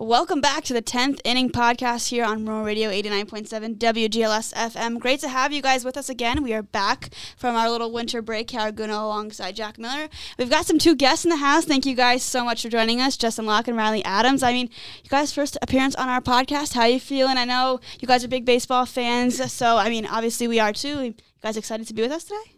[0.00, 5.00] Welcome back to the 10th inning podcast here on Rowan Radio 89.7 WGLS FM.
[5.00, 6.44] Great to have you guys with us again.
[6.44, 10.08] We are back from our little winter break here at Laguna alongside Jack Miller.
[10.38, 11.64] We've got some two guests in the house.
[11.64, 14.44] Thank you guys so much for joining us, Justin Locke and Riley Adams.
[14.44, 14.70] I mean,
[15.02, 16.74] you guys' first appearance on our podcast.
[16.74, 17.36] How you feeling?
[17.36, 21.02] I know you guys are big baseball fans, so I mean, obviously we are too.
[21.02, 22.54] You guys excited to be with us today?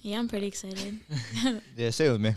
[0.00, 1.00] Yeah, I'm pretty excited.
[1.76, 2.34] yeah, stay with me.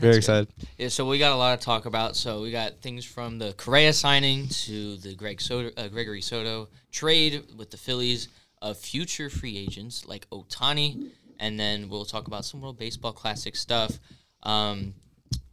[0.00, 0.48] Very excited.
[0.78, 2.16] Yeah, so we got a lot to talk about.
[2.16, 6.68] So we got things from the Correa signing to the Greg Soto, uh, Gregory Soto
[6.90, 8.28] trade with the Phillies
[8.62, 13.54] of future free agents like Ohtani, and then we'll talk about some World Baseball Classic
[13.56, 13.98] stuff.
[14.42, 14.94] Um,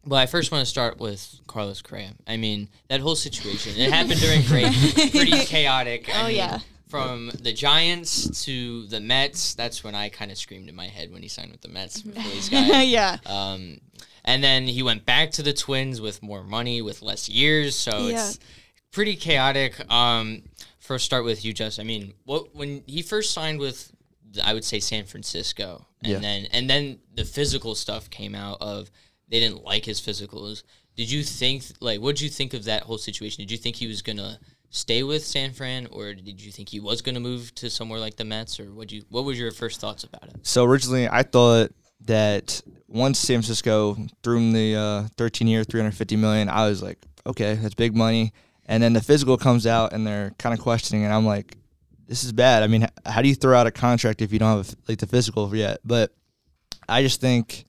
[0.05, 2.11] but I first want to start with Carlos Correa.
[2.25, 4.71] I mean, that whole situation, it happened during break,
[5.11, 6.09] pretty chaotic.
[6.13, 6.59] I Oh, mean, yeah.
[6.87, 11.11] From the Giants to the Mets, that's when I kind of screamed in my head
[11.11, 12.01] when he signed with the Mets.
[12.49, 13.17] Yeah.
[13.25, 13.79] Um,
[14.27, 17.75] and then he went back to the Twins with more money, with less years.
[17.75, 18.27] So Yeah.
[18.29, 18.39] it's
[18.91, 19.73] pretty chaotic.
[19.91, 20.43] Um,
[20.79, 21.79] first, start with you, Just.
[21.79, 23.91] I mean, what when he first signed with,
[24.43, 26.19] I would say San Francisco, and Yeah.
[26.19, 28.91] then and then the physical stuff came out of
[29.29, 30.63] they didn't like his physicals.
[30.95, 33.41] Did you think like what did you think of that whole situation?
[33.43, 36.79] Did you think he was gonna stay with San Fran, or did you think he
[36.81, 39.79] was gonna move to somewhere like the Mets, or what you what was your first
[39.79, 40.35] thoughts about it?
[40.43, 46.15] So originally, I thought that once San Francisco threw him the uh, 13 year, 350
[46.15, 48.33] million, I was like, okay, that's big money.
[48.65, 51.57] And then the physical comes out, and they're kind of questioning, and I'm like,
[52.07, 52.63] this is bad.
[52.63, 55.07] I mean, how do you throw out a contract if you don't have like the
[55.07, 55.79] physical yet?
[55.83, 56.13] But
[56.87, 57.65] I just think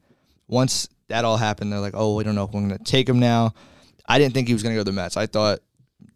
[0.47, 3.08] once that all happened, they're like, oh, we don't know if we're going to take
[3.08, 3.55] him now.
[4.08, 5.16] I didn't think he was going to go to the Mets.
[5.16, 5.60] I thought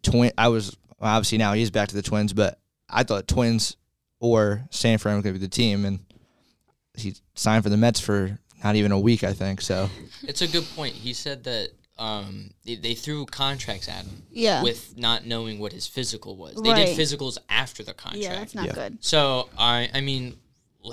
[0.01, 0.31] twin.
[0.37, 3.75] I was well, obviously now he's back to the Twins, but I thought Twins
[4.19, 5.99] or San Fran was going to be the team, and
[6.95, 9.61] he signed for the Mets for not even a week, I think.
[9.61, 9.89] So
[10.23, 10.93] It's a good point.
[10.93, 11.69] He said that
[11.99, 14.63] um, they, they threw contracts at him Yeah.
[14.63, 16.55] with not knowing what his physical was.
[16.55, 16.87] They Right.
[16.87, 18.23] did physicals after the contract.
[18.23, 18.73] yeah, that's not Yeah.
[18.73, 18.97] good.
[19.01, 20.37] so I, I mean,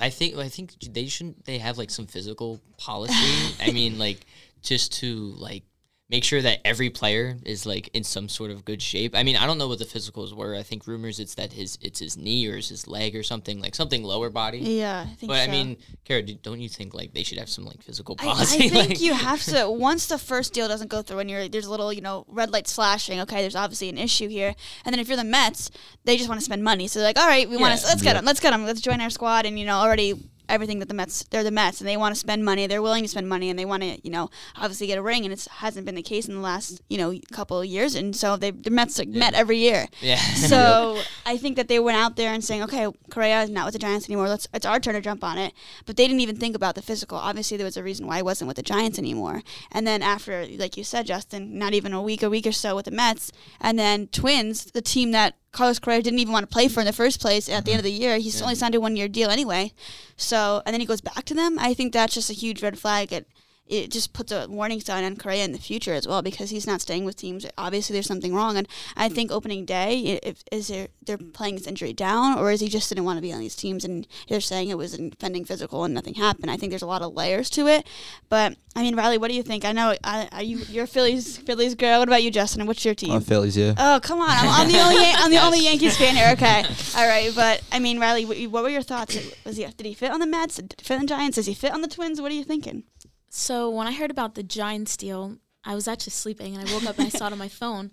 [0.01, 3.15] I think I think they shouldn't they have like some physical policy.
[3.61, 4.21] I mean, like
[4.63, 5.65] just to like
[6.11, 9.15] make sure that every player is like in some sort of good shape.
[9.15, 10.55] I mean, I don't know what the physicals were.
[10.57, 13.61] I think rumors it's that his it's his knee or it's his leg or something
[13.61, 14.59] like something lower body.
[14.59, 15.27] Yeah, I think so.
[15.29, 15.43] But so.
[15.45, 18.25] I mean, Kara, do- don't you think like they should have some like physical I,
[18.25, 18.57] policy?
[18.65, 21.49] I think Like- you have to once the first deal doesn't go through and you're
[21.49, 23.21] there's a little you know red lights flashing.
[23.21, 24.55] Okay, there's obviously an issue here.
[24.85, 25.71] And then if you're the Mets,
[26.05, 26.89] they just want to spend money.
[26.89, 28.19] So they're like, all right, we want to let's get Yeah.
[28.19, 29.47] him, let's get him, let's join our squad.
[29.47, 30.15] And you know already
[30.51, 32.67] everything that the Mets they're the Mets and they want to spend money.
[32.67, 35.25] They're willing to spend money and they want to you know obviously get a ring.
[35.25, 37.95] And it hasn't been the case in the last you know couple of years.
[37.95, 39.89] And so they the Mets like, met every year.
[40.01, 40.21] Yeah.
[40.51, 43.75] So I think that they went out there and saying, okay, Correa is not with
[43.75, 44.29] the Giants anymore.
[44.29, 45.53] Let's it's our turn to jump on it.
[45.87, 47.19] But they didn't even think about the physical.
[47.19, 49.43] Obviously, there was a reason why he wasn't with the Giants anymore.
[49.71, 52.75] And then after, like you said, Justin, not even a week, a week or so
[52.75, 56.53] with the Mets, and then Twins, the team that Carlos Correa didn't even want to
[56.53, 57.49] play for in the first place.
[57.49, 57.97] At the end of mm-hmm.
[57.97, 59.73] the year, he's only signed a one year deal anyway.
[60.17, 61.59] So and then he goes back to them.
[61.59, 63.13] I think that's just a huge red flag.
[63.13, 63.27] It
[63.71, 66.67] it just puts a warning sign on Correa in the future as well because he's
[66.67, 67.47] not staying with teams.
[67.57, 69.15] Obviously, there's something wrong, and I hmm.
[69.15, 72.89] think opening day if, is there they're playing his injury down, or is he just
[72.89, 75.85] didn't want to be on these teams and they're saying it was an pending physical
[75.85, 76.51] and nothing happened.
[76.51, 77.87] I think there's a lot of layers to it,
[78.29, 79.65] but I mean, Riley, what do you think?
[79.65, 82.01] I know I, are you you're a Phillies Phillies girl.
[82.01, 82.67] What about you, Justin?
[82.67, 83.13] What's your team?
[83.13, 83.75] on Phillies, yeah.
[83.79, 84.31] Oh come on!
[84.31, 86.31] I'm, I'm the only Yan- I'm the only Yankees fan here.
[86.33, 86.65] Okay,
[86.97, 87.33] all right.
[87.35, 89.17] But I mean, Riley, what, what were your thoughts?
[89.45, 90.57] Was he did he fit on the Mets?
[90.57, 91.37] Did he fit on the Giants?
[91.37, 92.21] Does he fit on the Twins?
[92.21, 92.85] What are you thinking?
[93.31, 96.85] So when I heard about the Giants deal, I was actually sleeping and I woke
[96.85, 97.93] up and I saw it on my phone.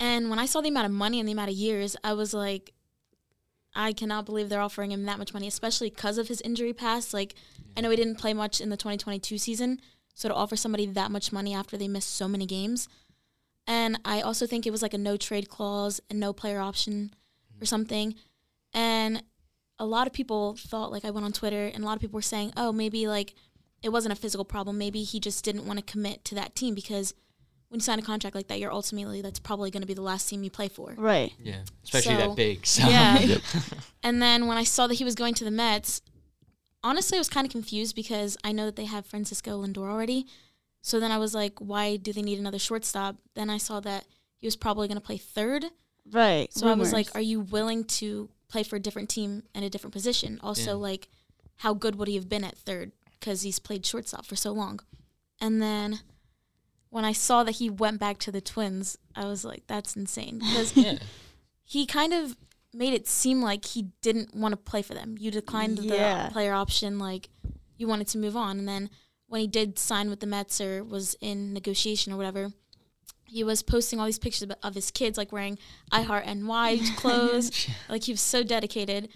[0.00, 2.32] And when I saw the amount of money and the amount of years, I was
[2.32, 2.72] like,
[3.74, 7.12] I cannot believe they're offering him that much money, especially because of his injury past.
[7.12, 7.34] Like,
[7.76, 9.80] I know he didn't play much in the 2022 season,
[10.14, 12.88] so to offer somebody that much money after they missed so many games.
[13.66, 17.14] And I also think it was like a no trade clause and no player option
[17.60, 17.68] or mm.
[17.68, 18.14] something.
[18.72, 19.22] And
[19.78, 22.16] a lot of people thought, like, I went on Twitter and a lot of people
[22.16, 23.34] were saying, oh, maybe like
[23.82, 24.78] it wasn't a physical problem.
[24.78, 27.14] Maybe he just didn't want to commit to that team because
[27.68, 30.02] when you sign a contract like that, you're ultimately that's probably going to be the
[30.02, 30.94] last team you play for.
[30.96, 31.32] Right.
[31.42, 32.66] Yeah, especially So- that big.
[32.66, 32.88] So.
[32.88, 33.36] Yeah.
[34.02, 36.00] And then when I saw that he was going to the Mets,
[36.82, 40.26] honestly, I was kind of confused because I know that they have Francisco Lindor already.
[40.80, 43.16] So then I was like, why do they need another shortstop?
[43.34, 45.66] Then I saw that he was probably going to play third.
[46.10, 46.52] Right.
[46.54, 49.68] So I was like, are you willing to play for a different team in a
[49.68, 50.40] different position?
[50.42, 50.72] Also, Yeah.
[50.74, 51.08] like,
[51.56, 52.92] how good would he have been at third?
[53.18, 54.80] Because he's played shortstop for so long.
[55.40, 56.00] And then
[56.90, 60.38] when I saw that he went back to the Twins, I was like, that's insane.
[60.38, 60.98] Because yeah.
[61.64, 62.36] he kind of
[62.74, 65.16] made it seem like he didn't want to play for them.
[65.18, 66.26] You declined Yeah.
[66.28, 67.28] the player option, like
[67.76, 68.58] you wanted to move on.
[68.58, 68.90] And then
[69.26, 72.50] when he did sign with the Mets or was in negotiation or whatever,
[73.24, 75.58] he was posting all these pictures of- of his kids like wearing
[75.92, 77.68] I Heart NY clothes.
[77.88, 79.08] like he was so dedicated.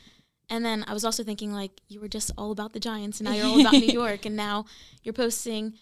[0.53, 3.29] And then I was also thinking like you were just all about the Giants and
[3.29, 4.67] now you're all about New York and now
[5.03, 5.73] you're posting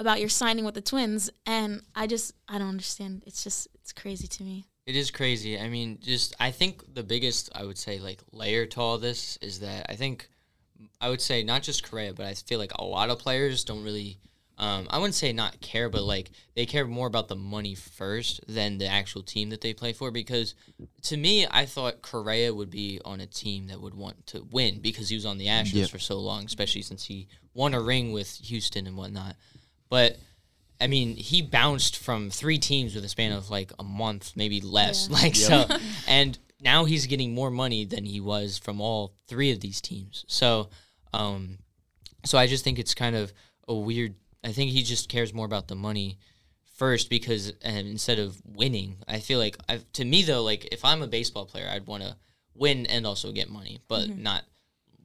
[0.00, 3.22] about your signing with the Twins and I just I don't understand.
[3.24, 4.66] It's just it's crazy to me.
[4.84, 5.56] It is crazy.
[5.56, 9.38] I mean, just I think the biggest I would say like layer to all this
[9.40, 10.28] is that I think
[11.00, 13.84] I would say not just Correa, but I feel like a lot of players don't
[13.84, 14.18] really.
[14.58, 18.40] Um, I wouldn't say not care, but like they care more about the money first
[18.48, 20.10] than the actual team that they play for.
[20.10, 20.54] Because
[21.02, 24.80] to me, I thought Correa would be on a team that would want to win
[24.80, 25.90] because he was on the Astros Yep.
[25.90, 29.36] for so long, especially since he won a ring with Houston and whatnot.
[29.90, 30.16] But
[30.80, 34.60] I mean, he bounced from three teams with a span of like a month, maybe
[34.60, 35.08] less.
[35.08, 35.16] Yeah.
[35.16, 35.66] Like so,
[36.08, 40.24] and now he's getting more money than he was from all three of these teams.
[40.28, 40.70] So,
[41.12, 41.58] um,
[42.24, 43.32] so I just think it's kind of
[43.68, 44.14] a weird.
[44.46, 46.18] I think he just cares more about the money
[46.76, 50.84] first because and instead of winning, I feel like i to me though, like if
[50.84, 52.16] I'm a baseball player, I'd want to
[52.54, 54.44] win and also get money, but not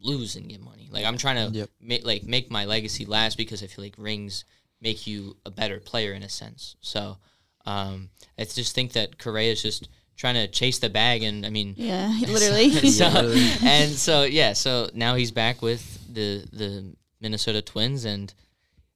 [0.01, 0.87] lose and get money.
[0.91, 1.69] Like I'm trying to Yep.
[1.81, 4.45] make like make my legacy last because I feel like rings
[4.79, 6.75] make you a better player in a sense.
[6.81, 7.17] So
[7.65, 9.87] um, I just think that Correa is just
[10.17, 12.69] trying to chase the bag, and I mean, Yeah, literally.
[13.01, 13.57] so, Yeah.
[13.63, 15.83] and so yeah, so now he's back with
[16.13, 18.33] the the Minnesota Twins, and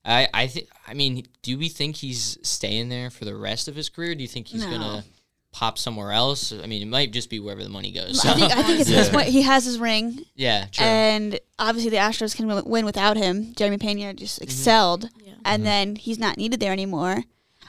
[0.06, 3.74] I I think I mean, do we think he's staying there for the rest of
[3.76, 4.14] his career?
[4.14, 4.70] Do you think he's No.
[4.70, 5.04] gonna
[5.52, 6.52] pop somewhere else?
[6.52, 8.20] I mean, it might just be wherever the money goes.
[8.22, 10.84] So I think, I think at this point he has his ring, yeah, true.
[10.84, 13.52] and obviously the Astros can win- win without him.
[13.56, 14.44] Jeremy Pena just mm-hmm.
[14.44, 15.34] excelled, Yeah.
[15.44, 15.64] and mm-hmm.
[15.64, 17.24] then he's not needed there anymore.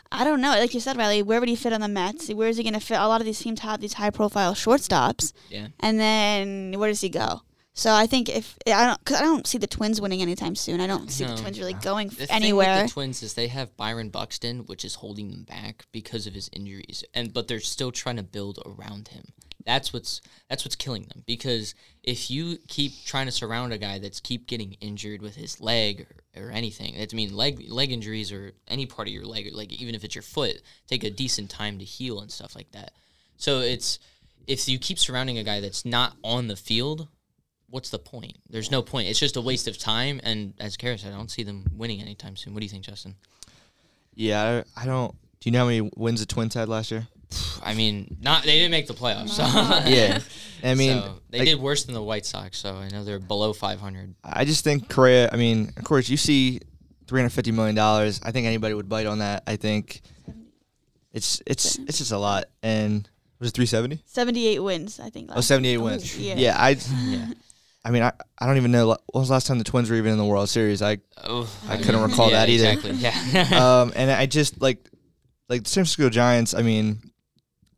[0.09, 0.51] I don't know.
[0.51, 2.29] Like you said, Riley, where would he fit on the Mets?
[2.31, 2.97] Where is he going to fit?
[2.97, 5.67] A lot of these teams have these high-profile shortstops, yeah.
[5.81, 7.41] and then where does he go?
[7.77, 10.81] So I think if I don't, cause I don't see the Twins winning anytime soon.
[10.81, 11.35] I don't see No.
[11.35, 12.81] the Twins really going The anywhere.
[12.81, 16.33] with the Twins is they have Byron Buxton, which is holding them back because of
[16.33, 19.25] his injuries, and but they're still trying to build around him.
[19.63, 23.99] That's what's that's what's killing them because if you keep trying to surround a guy
[23.99, 28.31] that's keep getting injured with his leg or, or anything, I mean leg leg injuries
[28.31, 31.51] or any part of your leg, like even if it's your foot, take a decent
[31.51, 32.93] time to heal and stuff like that.
[33.35, 33.99] So it's
[34.47, 37.07] if you keep surrounding a guy that's not on the field,
[37.69, 38.37] what's the point?
[38.49, 39.07] There's no point.
[39.09, 40.19] It's just a waste of time.
[40.23, 42.53] And as Kara said, I don't see them winning anytime soon.
[42.53, 43.15] What do you think, Justin?
[44.15, 45.11] Yeah, I, I don't.
[45.39, 47.07] Do you know how many wins the Twins had last year?
[47.61, 49.29] I mean, not they didn't make the playoffs.
[49.31, 49.43] So.
[49.89, 50.19] Yeah,
[50.63, 52.57] I mean, So, they like- did worse than the White Sox.
[52.57, 54.15] So I know they're below 500.
[54.23, 55.29] I just think Correa.
[55.31, 56.61] I mean, of course, you see
[57.05, 58.19] three hundred fifty million dollars.
[58.23, 59.43] I think anybody would bite on that.
[59.45, 60.01] I think
[61.13, 62.45] it's it's it's just a lot.
[62.63, 63.07] And
[63.39, 64.01] was it three seventy?
[64.05, 65.29] 78 wins, I think.
[65.31, 66.17] Oh, last 78 wins.
[66.17, 66.35] yeah.
[66.37, 66.77] Yeah, I.
[67.05, 67.27] Yeah.
[67.87, 68.89] I mean, I, I don't even know.
[68.89, 70.81] When was the last time the Twins were even in the World Series?
[70.81, 72.67] I Oh, I couldn't recall yeah, that either.
[72.67, 72.97] Exactly.
[72.97, 73.79] Yeah.
[73.81, 74.89] um, and I just like
[75.47, 76.53] like the San Francisco Giants.
[76.53, 76.99] I mean,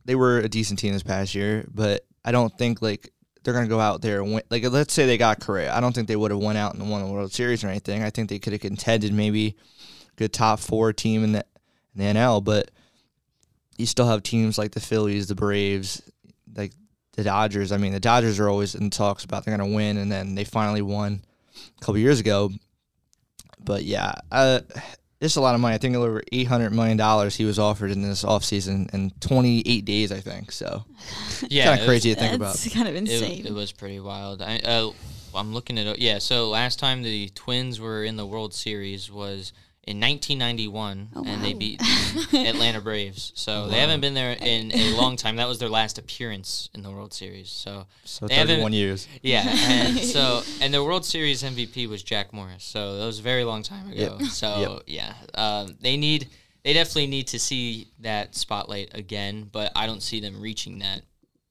[0.06, 3.14] they were a decent team this past year, but I don't think like
[3.44, 4.42] they're gonna go out there and win.
[4.50, 5.72] Like, let's say they got Correa.
[5.72, 8.02] I don't think they would have went out and won the World Series or anything.
[8.02, 9.58] I think they could have contended maybe
[10.16, 11.46] good top four team in the
[11.96, 12.72] in the NL, but
[13.78, 16.02] you still have teams like the Phillies, the Braves,
[17.20, 17.72] the Dodgers.
[17.72, 20.44] I mean, the Dodgers are always in talks about they're gonna win, and then they
[20.44, 21.22] finally won
[21.56, 22.50] a couple years ago.
[23.64, 24.62] But yeah, uh,
[25.22, 25.76] it's a lot of money.
[25.76, 29.62] I think over eight hundred million dollars he was offered in this offseason in twenty
[29.66, 30.12] eight days.
[30.12, 30.86] I think so.
[31.48, 31.48] yeah.
[31.48, 32.54] It's kind it of was- crazy to think about.
[32.54, 33.46] That's kind of insane.
[33.46, 34.42] it was pretty wild.
[34.42, 34.92] I, uh,
[35.36, 36.00] I'm looking at it.
[36.00, 39.54] Yeah, so last time the Twins were in the World Series was
[39.90, 41.80] in 1991, Oh, and they beat
[42.32, 43.32] the Atlanta Braves.
[43.36, 45.38] So they haven't been there in a long time.
[45.38, 47.50] That was their last appearance in the World Series.
[47.50, 49.08] So So thirty one years.
[49.24, 52.64] yeah, and so and the World Series MVP was Jack Morris.
[52.64, 54.18] So that was a very long time ago.
[54.20, 54.30] Yep.
[54.30, 56.28] So yeah, um, they need
[56.64, 61.02] they definitely need to see that spotlight again, but I don't see them reaching that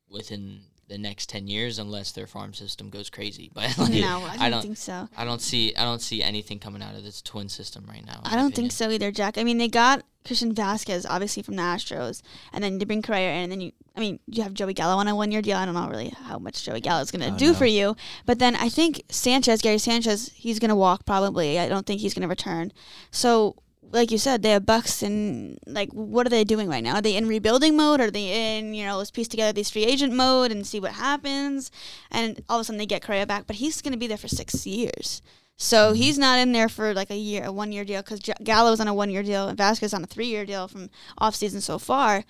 [0.08, 3.50] within the next ten years unless their farm system goes crazy.
[3.58, 5.08] But like, no, I don't, I don't think so.
[5.16, 8.20] I don't see I don't see anything coming out of this twin system right now.
[8.24, 8.52] I don't opinion.
[8.52, 9.36] think so either, Jack.
[9.36, 13.32] I mean, they got Christian Vasquez, obviously from the Astros, and then they bring Correa
[13.32, 15.56] in, and then you, I mean, you have Joey Gallo on a one-year deal.
[15.56, 17.54] I don't know really how much Joey Gallo is going to do no.
[17.54, 21.58] for you, but then I think Sanchez, Gary Sanchez, he's going to walk probably.
[21.58, 22.72] I don't think he's going to return.
[23.10, 23.56] So,
[23.90, 26.96] like you said, they have Bucks, and Like, what are they doing right now?
[26.96, 28.00] Are they in rebuilding mode?
[28.00, 30.92] Are they in, you know, let's piece together these free agent mode and see what
[30.92, 31.70] happens?
[32.10, 34.16] And all of a sudden they get Correa back, but he's going to be there
[34.16, 35.22] for six years.
[35.56, 38.80] So he's not in there for like a year, a one year deal, because Gallo's
[38.80, 41.60] on a one year deal and Vasquez on a three year deal from off season
[41.60, 42.24] so far.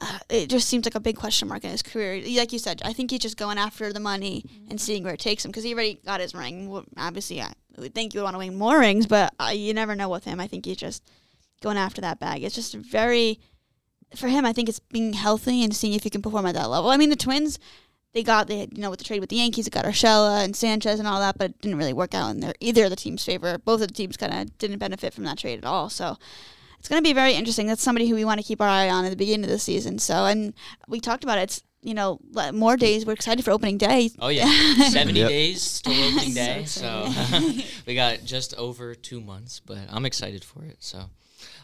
[0.00, 2.20] Uh, it just seems like a big question mark in his career.
[2.36, 5.20] Like you said, I think he's just going after the money and seeing where it
[5.20, 6.68] takes him because he already got his ring.
[6.68, 9.94] Well, Obviously, I would think you want to win more rings, but uh, you never
[9.94, 10.40] know with him.
[10.40, 11.02] I think he's just
[11.62, 12.42] going after that bag.
[12.42, 13.40] It's just very
[14.16, 16.70] for him, I think it's being healthy and seeing if he can perform at that
[16.70, 16.90] level.
[16.90, 17.58] I mean, the Twins,
[18.12, 20.54] they got they you know with the trade with the Yankees, it got Urshela and
[20.54, 22.96] Sanchez and all that, but it didn't really work out in their either of the
[22.96, 23.58] team's favor.
[23.58, 25.88] Both of the teams kind of didn't benefit from that trade at all.
[25.88, 26.18] So
[26.78, 27.66] it's going to be very interesting.
[27.66, 29.58] That's somebody who we want to keep our eye on at the beginning of the
[29.58, 29.98] season.
[29.98, 30.52] So and
[30.88, 31.42] we talked about it.
[31.42, 32.18] It's you know
[32.52, 33.04] more days.
[33.04, 34.10] We're excited for opening day.
[34.18, 34.46] Oh yeah,
[34.88, 35.28] seventy Yep.
[35.28, 36.64] days till opening day.
[36.66, 37.52] So So,
[37.86, 40.76] we got just over two months, but I'm excited for it.
[40.80, 41.04] So,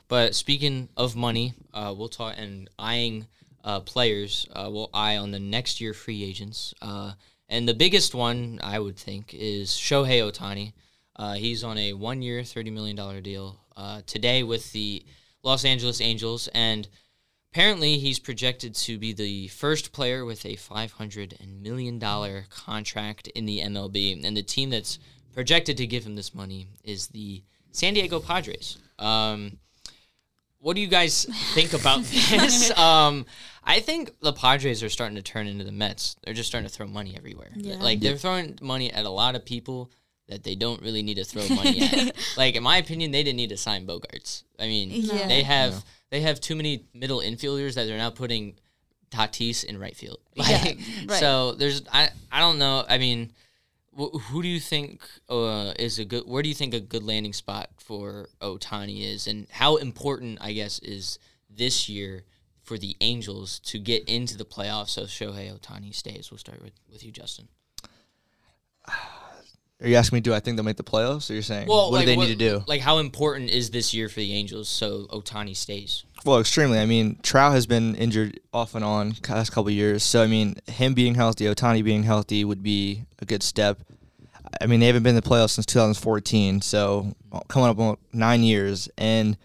[0.09, 3.27] but speaking of money, uh, we'll talk and eyeing
[3.65, 4.47] uh, players.
[4.53, 6.75] Uh, we'll eye on the next year free agents.
[6.83, 7.13] Uh,
[7.49, 10.73] and the biggest one I would think is Shohei Ohtani.
[11.17, 15.05] Uh, he's on a one-year, thirty million dollar deal uh, today with the
[15.43, 16.89] Los Angeles Angels, and
[17.53, 21.99] Apparently, he's projected to be the first player with a $500 million
[22.51, 24.25] contract in the MLB.
[24.25, 24.99] And the team that's
[25.33, 28.77] projected to give him this money is the San Diego Padres.
[28.99, 29.59] Um,
[30.61, 31.25] what do you guys
[31.55, 32.77] think about this?
[32.79, 33.25] Um,
[33.65, 36.17] I think the Padres are starting to turn into the Mets.
[36.25, 37.51] They're just starting to throw money everywhere.
[37.55, 37.77] Yeah.
[37.77, 39.91] Like, they're throwing money at a lot of people
[40.29, 42.15] that they don't really need to throw money at.
[42.37, 44.43] like, in my opinion, they didn't need to sign Bogaerts.
[44.59, 45.27] I mean, Yeah.
[45.27, 48.55] they have they have too many middle infielders that they're now putting
[49.11, 50.19] Tatis in right field.
[50.37, 51.19] Like, right.
[51.19, 52.85] So there's I I don't know.
[52.89, 53.33] I mean,
[53.99, 56.25] wh- who do you think uh, is a good?
[56.27, 60.53] Where do you think a good landing spot for Ohtani is, and how important I
[60.53, 61.19] guess is
[61.51, 62.25] this year
[62.63, 66.31] for the Angels to get into the playoffs so Shohei Ohtani stays?
[66.31, 67.49] We'll start with with you, Justin.
[69.81, 71.31] Are you asking me, do I think they'll make the playoffs?
[71.31, 72.65] Or you're saying, well, what like, do they need to do?
[72.67, 76.05] Like, how important is this year for the Angels so Ohtani stays?
[76.25, 76.81] Well, extremely.
[76.81, 80.03] I mean, Trout has been injured off and on last couple of years.
[80.03, 83.79] So, I mean, him being healthy, Ohtani being healthy would be a good step.
[84.61, 86.61] I mean, they haven't been in the playoffs since 2014.
[86.61, 87.15] So,
[87.47, 88.89] coming up on nine years.
[88.99, 89.37] And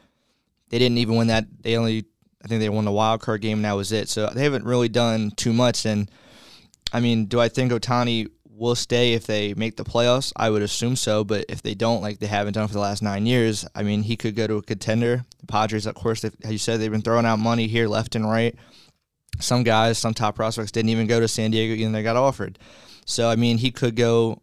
[0.70, 1.46] they didn't even win that.
[1.62, 2.06] They only,
[2.44, 4.10] I think they won the wild card game, and that was it.
[4.10, 5.86] So, they haven't really done too much.
[5.86, 6.10] And,
[6.92, 10.31] I mean, do I think Ohtani will stay if they make the playoffs?
[10.36, 11.24] I would assume so.
[11.24, 14.03] But if they don't, like they haven't done for the last nine years, I mean,
[14.03, 15.25] he could go to a contender.
[15.39, 18.29] The Padres, of course, they've- you said, they've been throwing out money here left and
[18.29, 18.55] right.
[19.39, 22.60] Some guys, some top prospects didn't even go to San Diego, even they got offered.
[23.05, 24.39] So, I mean, he could go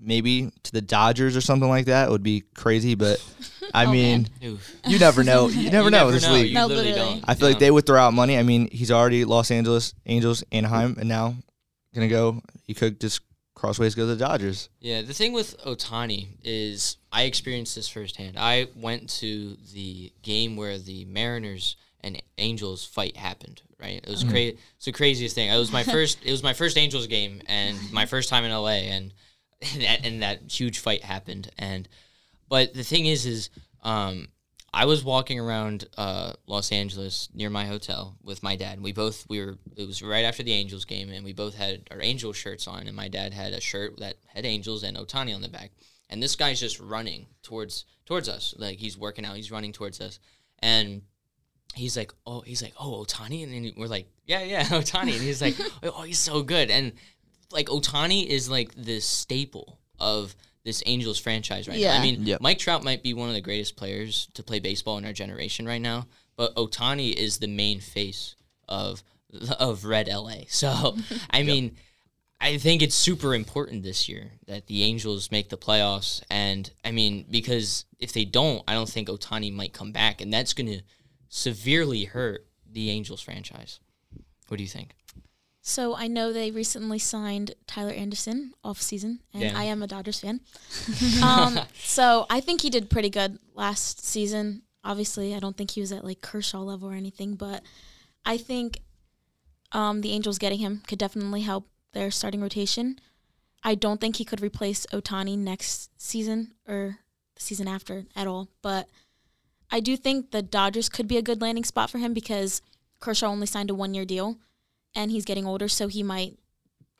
[0.00, 2.08] maybe to the Dodgers or something like that.
[2.08, 3.22] It would be crazy, but
[3.74, 4.58] I Oh, mean, man.
[4.86, 5.48] You never know.
[5.48, 6.48] You never know with this league.
[6.48, 7.20] You No, literally literally.
[7.20, 7.24] don't.
[7.28, 8.38] I feel like they would throw out money.
[8.38, 11.34] I mean, he's already Los Angeles Angels, Anaheim, and now
[11.94, 12.40] gonna go.
[12.64, 13.20] He could just
[13.60, 14.70] crossways go to the Dodgers.
[14.80, 18.36] Yeah, the thing with Ohtani is I experienced this firsthand.
[18.38, 23.60] I went to the game where the Mariners and Angels fight happened.
[23.78, 24.58] Right, it was crazy.
[24.76, 25.50] It's the craziest thing.
[25.50, 26.18] It was my first.
[26.24, 29.12] it was my first Angels game and my first time in LA, and
[29.78, 31.50] that and that huge fight happened.
[31.58, 31.86] And
[32.48, 33.50] but the thing is, is
[33.82, 34.28] um,
[34.72, 38.80] I was walking around uh, Los Angeles near my hotel with my dad.
[38.80, 39.58] We both we were.
[39.76, 42.86] It was right after the Angels game, and we both had our Angel shirts on.
[42.86, 45.72] And my dad had a shirt that had Angels and Ohtani on the back.
[46.08, 49.36] And this guy's just running towards towards us, like he's working out.
[49.36, 50.20] He's running towards us,
[50.60, 51.02] and
[51.74, 55.22] he's like, oh, he's like, oh, Ohtani, and then we're like, yeah, yeah, Ohtani, and
[55.22, 56.92] he's like, oh, he's so good, and
[57.52, 61.80] like Ohtani is like the staple of this Angels franchise right now.
[61.80, 61.98] Yeah.
[61.98, 62.40] I mean, Yep.
[62.40, 65.66] Mike Trout might be one of the greatest players to play baseball in our generation
[65.66, 68.36] right now, but Ohtani is the main face
[68.68, 69.02] of
[69.58, 70.42] of Red LA.
[70.48, 70.96] So,
[71.30, 71.76] I mean,
[72.40, 76.90] I think it's super important this year that the Angels make the playoffs, and I
[76.90, 80.66] mean, because if they don't, I don't think Ohtani might come back, and that's going
[80.66, 80.80] to
[81.28, 83.78] severely hurt the Angels franchise.
[84.48, 84.94] What do you think?
[85.62, 89.52] So I know they recently signed Tyler Anderson off season, and Yeah.
[89.58, 90.40] I am a Dodgers fan.
[91.22, 94.62] um, so I think he did pretty good last season.
[94.82, 97.62] Obviously, I don't think he was at like Kershaw level or anything, but
[98.24, 98.80] I think
[99.72, 102.98] um, the Angels getting him could definitely help their starting rotation.
[103.62, 107.00] I don't think he could replace Ohtani next season or
[107.34, 108.88] the season after at all, but
[109.70, 112.62] I do think the Dodgers could be a good landing spot for him because
[113.00, 114.38] Kershaw only signed a one year deal
[114.94, 116.38] and he's getting older, so he might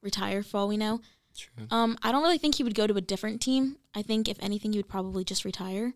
[0.02, 1.00] retire for all we know.
[1.36, 1.66] True.
[1.70, 3.76] Um, I don't really think he would go to a different team.
[3.94, 5.94] I think if anything, he would probably just retire.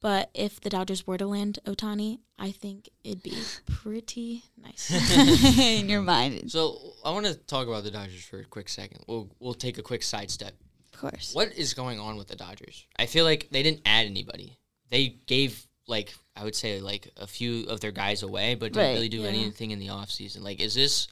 [0.00, 4.90] But if the Dodgers were to land Ohtani, I think it'd be pretty nice.
[5.58, 9.04] in your mind, So I want to talk about the Dodgers for a quick second.
[9.08, 10.52] We'll we'll take a quick sidestep.
[10.92, 11.32] of course.
[11.34, 12.86] What is going on with the Dodgers?
[12.98, 14.58] I feel like they didn't add anybody.
[14.90, 18.86] They gave like I would say like a few of their guys away, but didn't
[18.88, 19.28] Right, really do yeah.
[19.28, 20.42] anything in the offseason.
[20.42, 21.08] Like is this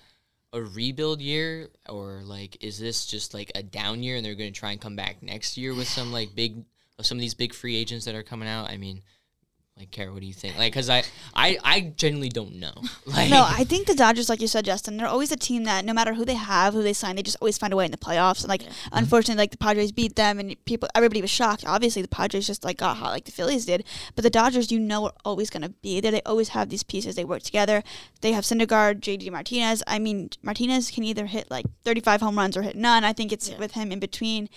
[0.53, 4.53] a rebuild year or like is this just like a down year and they're going
[4.53, 6.65] to try and come back next year with some like big
[7.01, 8.71] some of these big free agents that are coming out?
[8.71, 9.03] I mean,
[9.79, 10.59] Like, Kara, what do you think?
[10.59, 11.03] Like, because I,
[11.35, 12.73] I, I genuinely don't know.
[13.07, 15.85] Like, No, I think the Dodgers, like you said, Justin, they're always a team that
[15.85, 17.91] no matter who they have, who they sign, they just always find a way in
[17.91, 18.41] the playoffs.
[18.43, 18.63] And like,
[18.93, 21.65] unfortunately, like the Padres beat them, and people, everybody was shocked.
[21.67, 23.85] Obviously, the Padres just like got hot, like the Phillies did.
[24.15, 26.13] But the Dodgers, you know, are always going to be there.
[26.13, 27.17] They always have these pieces.
[27.17, 27.83] They work together.
[28.21, 29.83] They have Syndergaard, JD Martinez.
[29.87, 33.05] I mean, Martinez can either hit like 35 home runs or hit none.
[33.05, 33.59] I think it's Yeah.
[33.59, 34.49] with him in between,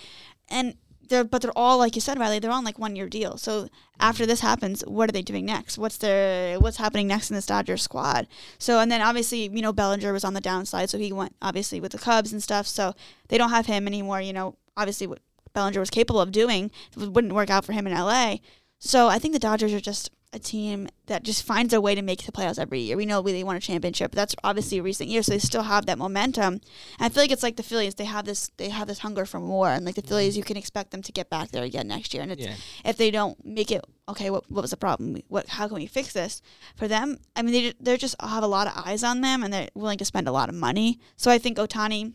[0.50, 0.76] and.
[1.08, 2.40] They're, but they're all like you said, Riley.
[2.40, 3.38] They're on like one year deal.
[3.38, 3.70] So
[4.00, 4.30] after mm-hmm.
[4.30, 5.78] this happens, what are they doing next?
[5.78, 8.28] What's their what's happening next in this Dodgers squad?
[8.58, 11.80] So and then obviously you know Bellinger was on the downside, so he went obviously
[11.80, 12.68] with the Cubs and stuff.
[12.68, 12.94] So
[13.28, 14.22] they don't have him anymore.
[14.22, 15.20] You know, obviously what
[15.54, 18.38] Bellinger was capable of doing wouldn't work out for him in LA.
[18.80, 22.02] So I think the Dodgers are just a team that just finds a way to
[22.02, 22.98] make the playoffs every year.
[22.98, 25.64] We know they won a championship, but that's obviously a recent year, so they still
[25.64, 26.56] have that momentum.
[26.56, 26.62] And
[27.00, 29.40] I feel like it's like the Phillies; they have this, they have this hunger for
[29.40, 30.40] more, and like the Phillies, mm-hmm.
[30.40, 32.22] you can expect them to get back there again next year.
[32.22, 32.56] And it's, Yeah.
[32.84, 35.22] if they don't make it, okay, what what was the problem?
[35.30, 36.42] What how can we fix this?
[36.76, 39.54] For them, I mean, they they just have a lot of eyes on them, and
[39.54, 41.00] they're willing to spend a lot of money.
[41.16, 42.14] So I think Ohtani,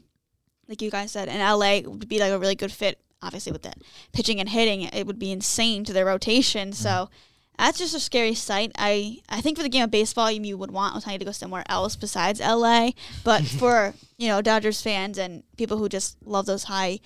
[0.68, 3.00] like you guys said, in LA would be like a really good fit.
[3.22, 6.72] Obviously, with that pitching and hitting, it would be insane to their rotation.
[6.72, 7.14] So mm-hmm.
[7.60, 8.72] That's just a scary sight.
[8.78, 11.32] I, I think for the game of baseball, you, you would want Ohtani to go
[11.32, 12.92] somewhere else besides LA.
[13.22, 17.00] But for you know Dodgers fans and people who just love those high,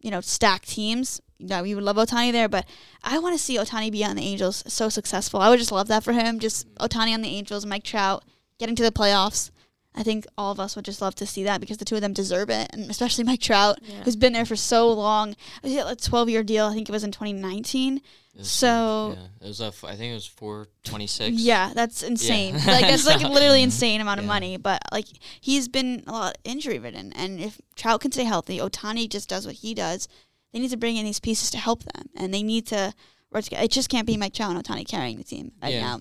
[0.00, 2.48] you know, stacked teams, you know, we would love Ohtani there.
[2.48, 2.66] But
[3.04, 5.40] I want to see Ohtani be on the Angels so successful.
[5.40, 6.40] I would just love that for him.
[6.40, 6.84] Just mm-hmm.
[6.84, 8.24] Ohtani on the Angels, Mike Trout
[8.58, 9.50] getting to the playoffs.
[9.94, 12.00] I think all of us would just love to see that because the two of
[12.00, 14.02] them deserve it, and especially Mike Trout, Yeah.
[14.04, 15.34] who's been there for so long.
[15.64, 16.66] He had a 12 year deal.
[16.66, 18.00] I think it was in 2019.
[18.42, 19.44] So- huge, yeah.
[19.46, 21.36] it was a, f- I think it was four twenty six.
[21.36, 22.54] Yeah, that's insane.
[22.54, 22.66] Yeah.
[22.70, 24.56] like that's like So- literally insane amount of money.
[24.56, 25.06] But like
[25.40, 29.44] he's been a lot injury ridden, and if Trout can stay healthy, Ohtani just does
[29.46, 30.06] what he does.
[30.52, 32.94] They need to bring in these pieces to help them, and they need to.
[33.32, 35.98] It just can't be Mike Trout and Ohtani carrying the team right now.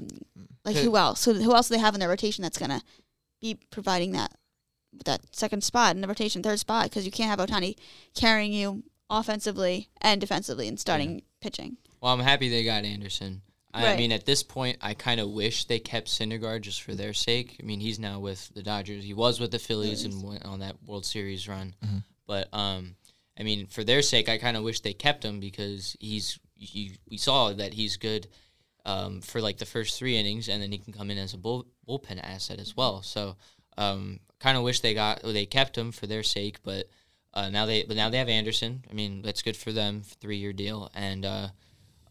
[0.63, 1.19] Like who else?
[1.21, 2.81] So who else do they have in their rotation that's gonna
[3.41, 4.33] be providing that
[5.05, 6.85] that second spot in the rotation, third spot?
[6.85, 7.75] Because you can't have Ohtani
[8.15, 11.77] carrying you offensively and defensively and starting pitching.
[12.01, 13.41] Well, I'm happy they got Anderson.
[13.73, 13.97] I Right.
[13.99, 17.57] mean, at this point, I kind of wish they kept Syndergaard just for their sake.
[17.61, 19.03] I mean, he's now with the Dodgers.
[19.03, 21.75] He was with the Phillies and went on that World Series run.
[22.25, 22.95] But um,
[23.39, 26.97] I mean, for their sake, I kind of wish they kept him because he's he,
[27.09, 28.27] we saw that he's good
[28.85, 31.37] um, for like the first three innings, and then he can come in as a
[31.37, 33.01] bull, bullpen asset as well.
[33.01, 33.35] So,
[33.77, 36.87] um, kind of wish they got they kept him for their sake, but
[37.33, 38.83] uh, now they but now they have Anderson.
[38.89, 41.47] I mean, that's good for them, three year deal, and uh,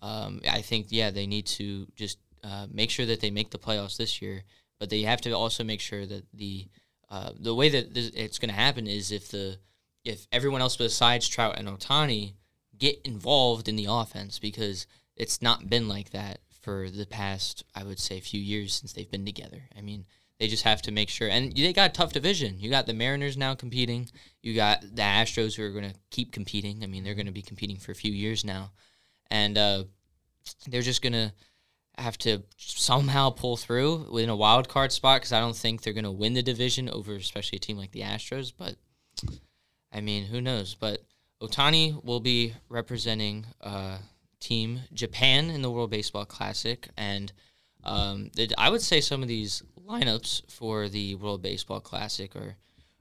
[0.02, 3.58] um, I think yeah they need to just uh, make sure that they make the
[3.58, 4.44] playoffs this year,
[4.78, 6.68] but they have to also make sure that the
[7.10, 9.58] uh, the way that this, it's going to happen is if the
[10.04, 12.34] if everyone else besides Trout and Ohtani
[12.76, 17.82] get involved in the offense because it's not been like that for the past I
[17.82, 19.62] would say few years since they've been together.
[19.74, 20.04] I mean,
[20.38, 22.58] they just have to make sure and they got a tough division.
[22.58, 24.06] You got the Mariners now competing.
[24.42, 26.84] You got the Astros who are going to keep competing.
[26.84, 28.72] I mean, they're going to be competing for a few years now.
[29.30, 29.84] And uh,
[30.66, 31.32] they're just going to
[31.96, 35.94] have to somehow pull through within a wild card spot because I don't think they're
[35.94, 38.76] going to win the division over especially a team like the Astros, but
[39.90, 40.74] I mean, who knows?
[40.74, 41.02] But
[41.40, 43.98] Ohtani will be representing uh,
[44.40, 47.32] Team Japan in the World Baseball Classic, and
[47.84, 52.56] um, it, I would say some of these lineups for the World Baseball Classic are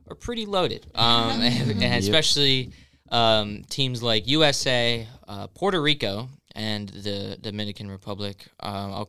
[0.10, 2.72] are pretty loaded, um, and, and especially
[3.12, 8.46] um, teams like USA, uh, Puerto Rico, and the Dominican Republic.
[8.60, 9.06] Um,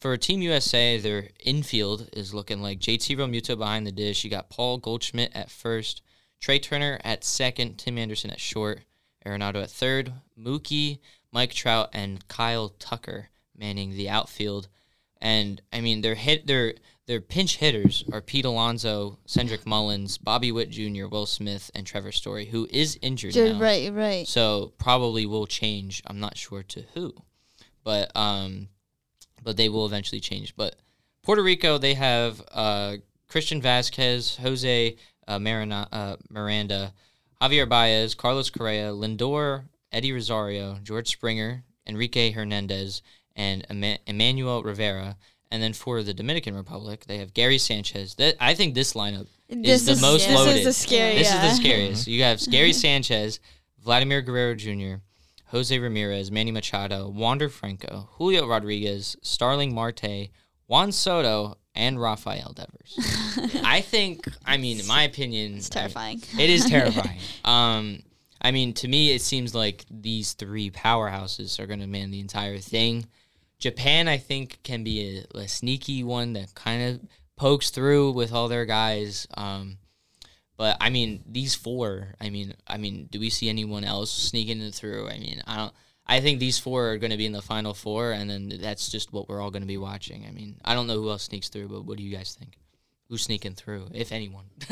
[0.00, 4.22] for Team USA, their infield is looking like JT Realmuto behind the dish.
[4.22, 6.02] You got Paul Goldschmidt at first.
[6.40, 8.82] Trea Turner at second, Tim Anderson at short,
[9.24, 10.98] Arenado at third, Mookie,
[11.34, 14.68] Mike Trout, and Kyle Tucker manning the outfield.
[15.20, 16.74] And I mean, their hit their
[17.06, 22.12] their pinch hitters are Pete Alonso, Cedric Mullins, Bobby Witt Jr., Will Smith, and Trevor
[22.12, 23.60] Story, who is injured now.
[23.60, 24.26] Right, right.
[24.26, 26.02] So probably will change.
[26.06, 27.12] I'm not sure to who,
[27.82, 28.68] but um,
[29.42, 30.54] but they will eventually change.
[30.56, 30.76] But
[31.22, 32.96] Puerto Rico, they have uh,
[33.28, 36.94] Christian Vasquez, Jose uh, Marina, uh, Miranda,
[37.42, 39.64] Javier Baez, Carlos Correa, Lindor,
[39.94, 43.00] Eddie Rosario, George Springer, Enrique Hernandez,
[43.36, 45.16] and Ema- Emmanuel Rivera.
[45.50, 48.14] And then for the Dominican Republic, they have Gary Sanchez.
[48.16, 50.56] That I think this lineup is the most this loaded.
[50.56, 51.14] is the scary.
[51.14, 51.44] This yeah.
[51.46, 52.06] is the scariest.
[52.08, 53.38] You have Gary Sanchez,
[53.82, 54.94] Vladimir Guerrero Jr.,
[55.48, 60.30] Jose Ramirez, Manny Machado, Wander Franco, Julio Rodriguez, Starling Marte,
[60.66, 63.60] Juan Soto, and Rafael Devers.
[63.64, 66.20] I think, I mean, in my opinion, It's terrifying.
[66.38, 67.18] it is terrifying.
[67.44, 68.00] um,
[68.44, 72.20] I mean, to me, it seems like these three powerhouses are going to man the
[72.20, 73.06] entire thing.
[73.58, 77.00] Japan, I think, can be a, a sneaky one that kind of
[77.36, 79.26] pokes through with all their guys.
[79.34, 79.78] Um,
[80.58, 82.14] but I mean, these four.
[82.20, 85.08] I mean, I mean, do we see anyone else sneaking through?
[85.08, 85.72] I mean, I don't.
[86.06, 88.90] I think these four are going to be in the final four, and then that's
[88.90, 90.26] just what we're all going to be watching.
[90.28, 92.58] I mean, I don't know who else sneaks through, but what do you guys think?
[93.08, 94.44] Who's sneaking through, if anyone?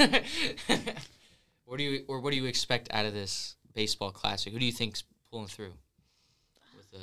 [1.64, 4.52] what do you or what do you expect out of this baseball classic?
[4.52, 5.72] Who do you think's pulling through
[6.76, 7.00] with the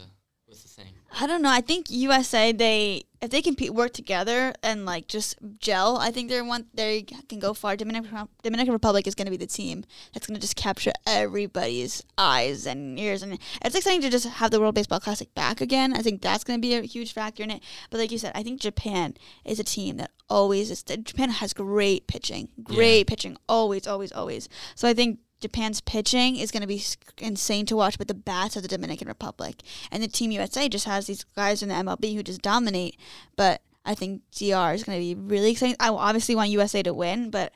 [0.48, 0.94] with the thing?
[1.20, 1.50] I don't know.
[1.50, 6.12] I think USA they if they can pe- work together and like just gel, I
[6.12, 7.76] think they're one they can go far.
[7.76, 12.04] Dominican Dominican Republic is going to be the team that's going to just capture everybody's
[12.18, 15.94] eyes and ears, and it's exciting to just have the World Baseball Classic back again.
[15.94, 17.64] I think that's going to be a huge factor in it.
[17.90, 20.84] But like you said, I think Japan is a team that always is.
[20.84, 24.48] Japan has great pitching, great pitching, always, always, always.
[24.76, 26.84] So I think Japan's pitching is going to be
[27.18, 30.86] insane to watch, but the bats of the Dominican Republic and the Team USA just
[30.86, 32.98] has these guys in the MLB who just dominate.
[33.36, 35.78] But I think DR is going to be really exciting.
[35.80, 37.54] I obviously want USA to win, but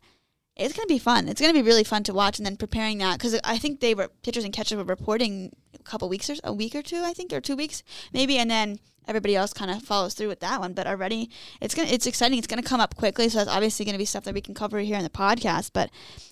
[0.55, 1.27] it's going to be fun.
[1.27, 3.79] It's going to be really fun to watch, and then preparing that because I think
[3.79, 7.01] they were pitchers and catchers were reporting a couple weeks or a week or two,
[7.03, 10.39] I think, or two weeks maybe, and then everybody else kind of follows through with
[10.41, 10.73] that one.
[10.73, 11.29] But already,
[11.61, 12.37] it's gonna it's exciting.
[12.37, 14.79] It's gonna come up quickly, so that's obviously gonna be stuff that we can cover
[14.79, 15.71] here in the podcast.
[15.73, 15.89] But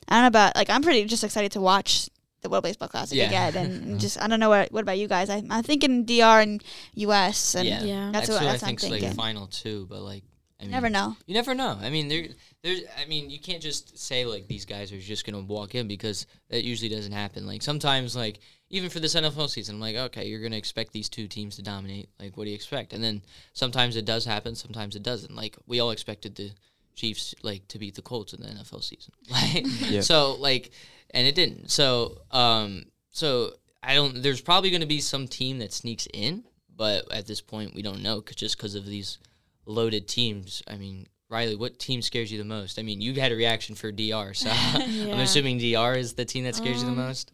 [0.07, 2.09] I don't know about like I'm pretty just excited to watch
[2.41, 3.47] the World Baseball Classic Yeah.
[3.47, 3.99] again, and mm.
[3.99, 5.29] just I don't know what what about you guys?
[5.29, 6.63] I, I'm thinking DR and
[6.95, 8.09] US, and yeah, Yeah.
[8.11, 9.13] that's, that's, what, what I that's what I'm think's like thinking.
[9.13, 9.85] final two.
[9.89, 10.23] But like,
[10.59, 11.15] I mean, Never know.
[11.25, 11.77] You never know.
[11.81, 12.27] I mean, there,
[12.63, 12.81] there's.
[13.01, 16.27] I mean, you can't just say like these guys are just gonna walk in because
[16.49, 17.47] that usually doesn't happen.
[17.47, 18.39] Like sometimes, like
[18.71, 21.61] even for this NFL season, I'm like, okay, you're gonna expect these two teams to
[21.61, 22.09] dominate.
[22.19, 22.93] Like, what do you expect?
[22.93, 23.21] And then
[23.53, 25.35] sometimes it does happen, sometimes it doesn't.
[25.35, 26.51] Like we all expected the
[26.95, 29.13] Chiefs like to beat the Colts in the NFL season.
[29.29, 30.01] Like, Yeah.
[30.01, 30.71] so like,
[31.11, 31.69] and it didn't.
[31.71, 33.53] So, um, so
[33.83, 34.21] I don't.
[34.21, 36.43] There's probably gonna be some team that sneaks in,
[36.75, 39.17] but at this point, we don't know 'cause- just because of these
[39.65, 40.61] loaded teams.
[40.67, 42.77] I mean, Riley, what team scares you the most?
[42.77, 46.43] I mean, you had a reaction for DR, so I'm assuming DR is the team
[46.43, 47.31] that scares you Um, the most.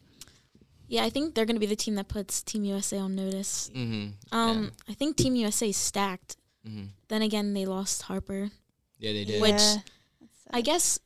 [0.88, 3.70] Yeah, I think they're going to be the team that puts Team USA on notice.
[3.76, 4.36] Mm-hmm.
[4.36, 6.38] Um, I think Team USA is stacked.
[6.66, 8.50] hmm Then again, they lost Harper.
[9.00, 9.42] Yeah, they did.
[9.42, 9.78] Which- Yeah.
[10.52, 10.98] I guess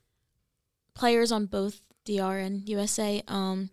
[0.93, 3.69] players on both DR and USA, um,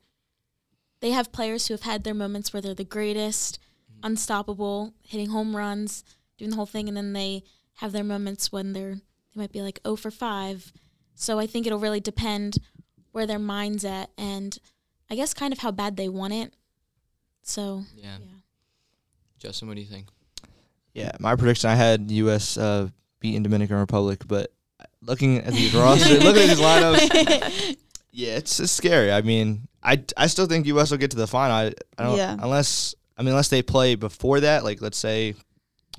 [1.00, 3.58] they have players who have had their moments where they're the greatest,
[4.02, 6.04] unstoppable, hitting home runs,
[6.38, 7.42] doing the whole thing, and then they
[7.74, 10.72] have their moments when they're they might be like 0 for 5.
[11.14, 12.58] So I think it'll really depend
[13.12, 14.56] where their mind's at and
[15.10, 16.52] I guess kind of how bad they want it.
[17.42, 18.16] So yeah.
[18.20, 18.26] yeah.
[19.38, 20.08] Justin, what do you think?
[20.94, 22.56] Yeah, my prediction I had U.S.
[22.58, 22.88] Uh,
[23.20, 24.52] beating Dominican Republic, but
[25.02, 27.76] looking at these roster, looking at these lineups,
[28.10, 29.12] yeah, it's, it's scary.
[29.12, 30.90] I mean, I, I still think U.S.
[30.90, 31.56] will get to the final.
[31.56, 32.36] I, I don't Yeah.
[32.40, 35.34] unless I mean unless they play before that, like let's say,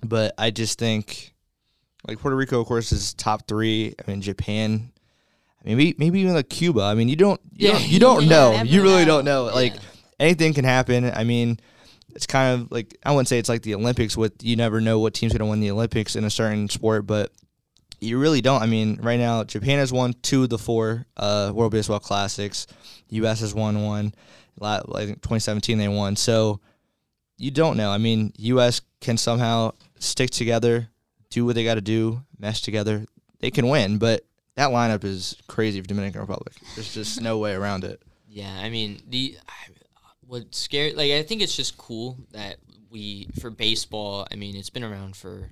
[0.04, 1.34] but I just think
[2.08, 3.96] like Puerto Rico, of course, is top three.
[4.06, 4.92] I mean, Japan.
[5.64, 6.82] Maybe maybe even like Cuba.
[6.82, 7.74] I mean, you don't you Yeah.
[7.74, 8.62] don't, you don't You know.
[8.64, 9.18] You really know.
[9.22, 9.44] don't know.
[9.46, 9.82] Like Yeah.
[10.20, 11.06] anything can happen.
[11.14, 11.60] I mean,
[12.16, 15.00] it's kind of like I wouldn't say it's like the Olympics with you never know
[15.00, 17.32] what team's going to win the Olympics in a certain sport, but
[18.02, 18.62] you really don't.
[18.62, 22.66] I mean, right now Japan has won two of the four uh, World Baseball Classics.
[23.10, 23.42] U.S.
[23.42, 24.14] has won one.
[24.62, 26.16] I think 2017 they won.
[26.16, 26.60] So
[27.38, 27.92] you don't know.
[27.92, 28.82] I mean, U.S.
[29.02, 30.90] can somehow stick together,
[31.30, 33.06] do what they got to do, mesh together.
[33.40, 34.26] They can win, but
[34.60, 36.54] that lineup is crazy for Dominican Republic.
[36.76, 38.02] There's just no way around it.
[38.28, 39.38] Yeah, I mean the
[40.28, 42.58] what scary like I think it's just cool that
[42.90, 44.28] we for baseball.
[44.30, 45.50] I mean it's been around for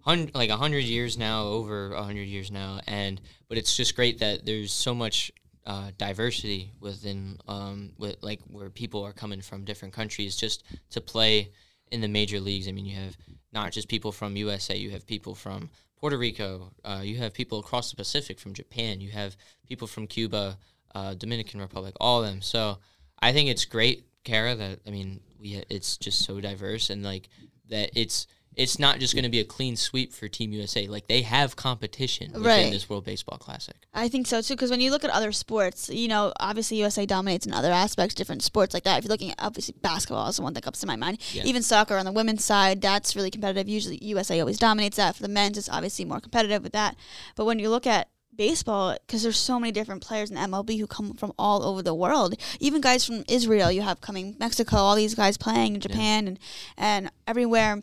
[0.00, 4.46] hundred like hundred years now, over hundred years now, and but it's just great that
[4.46, 5.30] there's so much
[5.66, 11.02] uh, diversity within um with like where people are coming from different countries just to
[11.02, 11.50] play
[11.92, 12.66] in the major leagues.
[12.66, 13.18] I mean you have
[13.52, 15.68] not just people from USA, you have people from
[16.00, 20.06] Puerto Rico, uh, you have people across the Pacific from Japan, you have people from
[20.06, 20.58] Cuba,
[20.94, 22.40] uh, Dominican Republic, all of them.
[22.40, 22.78] So
[23.20, 24.54] I think it's great, Kara.
[24.54, 27.28] That I mean, we it's just so diverse and like
[27.68, 28.26] that it's
[28.58, 30.88] it's not just going to be a clean sweep for Team USA.
[30.88, 32.72] Like they have competition within Right.
[32.72, 33.76] this World Baseball Classic.
[33.94, 37.06] I think so too, because when you look at other sports, you know, obviously USA
[37.06, 38.98] dominates in other aspects, different sports like that.
[38.98, 41.18] If you're looking at obviously basketball is the one that comes to my mind.
[41.32, 41.44] Yeah.
[41.44, 43.68] Even soccer on the women's side, that's really competitive.
[43.68, 45.14] Usually USA always dominates that.
[45.14, 46.96] For the men's, it's obviously more competitive with that.
[47.36, 50.86] But when you look at baseball, because there's so many different players in MLB who
[50.86, 52.34] come from all over the world.
[52.60, 56.38] Even guys from Israel, you have coming Mexico, all these guys playing in Japan and
[56.76, 57.82] and everywhere.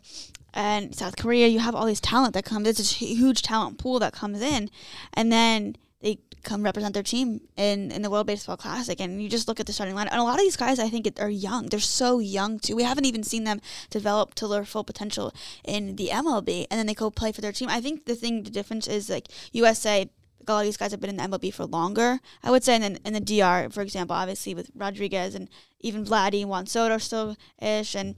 [0.56, 2.66] And South Korea, you have all these talent that comes.
[2.66, 4.70] It's a huge talent pool that comes in,
[5.12, 8.98] and then they come represent their team in, in the World Baseball Classic.
[8.98, 10.88] And you just look at the starting lineup, and a lot of these guys, I
[10.88, 11.66] think, are young.
[11.66, 12.74] They're so young too.
[12.74, 16.86] We haven't even seen them develop to their full potential in the MLB, and then
[16.86, 17.68] they go play for their team.
[17.68, 20.08] I think the thing, the difference is like USA.
[20.48, 22.76] A lot of these guys have been in the MLB for longer, I would say.
[22.76, 26.98] And then in the DR, for example, obviously with Rodriguez and even Vladdy, Juan Soto
[26.98, 28.14] still ish, and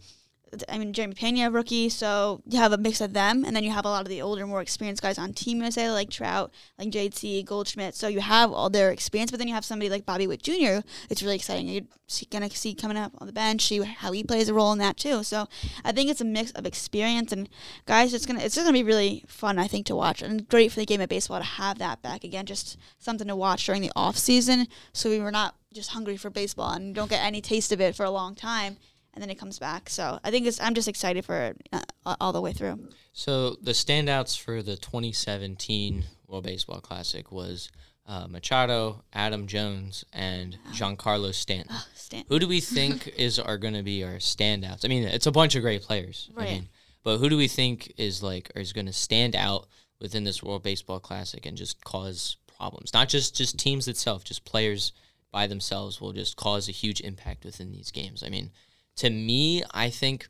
[0.68, 3.70] I mean, Jeremy Pena, rookie, so you have a mix of them, and then you
[3.70, 6.90] have a lot of the older, more experienced guys on Team USA, like Trout, like
[6.90, 7.94] JC, Goldschmidt.
[7.94, 10.80] So you have all their experience, but then you have somebody like Bobby Witt Jr.
[11.10, 11.68] It's really exciting.
[11.68, 11.82] You're
[12.30, 14.96] gonna see coming up on the bench, see how he plays a role in that
[14.96, 15.22] too.
[15.22, 15.48] So
[15.84, 17.48] I think it's a mix of experience and
[17.86, 18.14] guys.
[18.14, 20.80] It's gonna it's just gonna be really fun, I think, to watch, and great for
[20.80, 22.46] the game of baseball to have that back again.
[22.46, 26.30] Just something to watch during the off season, so we were not just hungry for
[26.30, 28.78] baseball and don't get any taste of it for a long time
[29.18, 29.90] and then it comes back.
[29.90, 32.88] So I think it's, I'm just excited for it uh, all the way through.
[33.12, 37.68] So the standouts for the 2017 World Baseball Classic was
[38.06, 41.74] uh, Machado, Adam Jones, and Giancarlo Stanton.
[41.74, 42.26] Oh, Stanton.
[42.28, 44.84] Who do we think is are going to be our standouts?
[44.84, 46.30] I mean, it's a bunch of great players.
[46.32, 46.48] Right.
[46.48, 46.68] I mean,
[47.02, 49.66] but who do we think is like is going to stand out
[50.00, 52.94] within this World Baseball Classic and just cause problems?
[52.94, 54.92] Not just just teams itself, just players
[55.32, 58.22] by themselves will just cause a huge impact within these games.
[58.22, 58.52] I mean,
[58.98, 60.28] to me, I think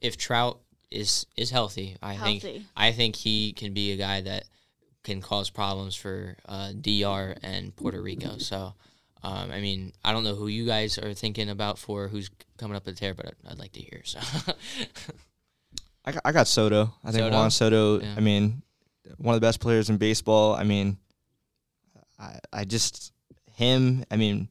[0.00, 2.38] if Trout is is healthy, I Healthy.
[2.40, 4.44] think I think he can be a guy that
[5.02, 8.38] can cause problems for uh, DR and Puerto Rico.
[8.38, 8.74] So,
[9.22, 12.76] um, I mean, I don't know who you guys are thinking about for who's coming
[12.76, 14.02] up with the tear, but I'd, I'd like to hear.
[14.04, 14.18] So,
[16.04, 16.94] I got, I got Soto.
[17.04, 17.36] I think Soto?
[17.36, 18.00] Juan Soto.
[18.00, 18.14] Yeah.
[18.16, 18.62] I mean,
[19.18, 20.54] one of the best players in baseball.
[20.54, 20.98] I mean,
[22.18, 23.12] I I just
[23.54, 24.04] him.
[24.10, 24.48] I mean,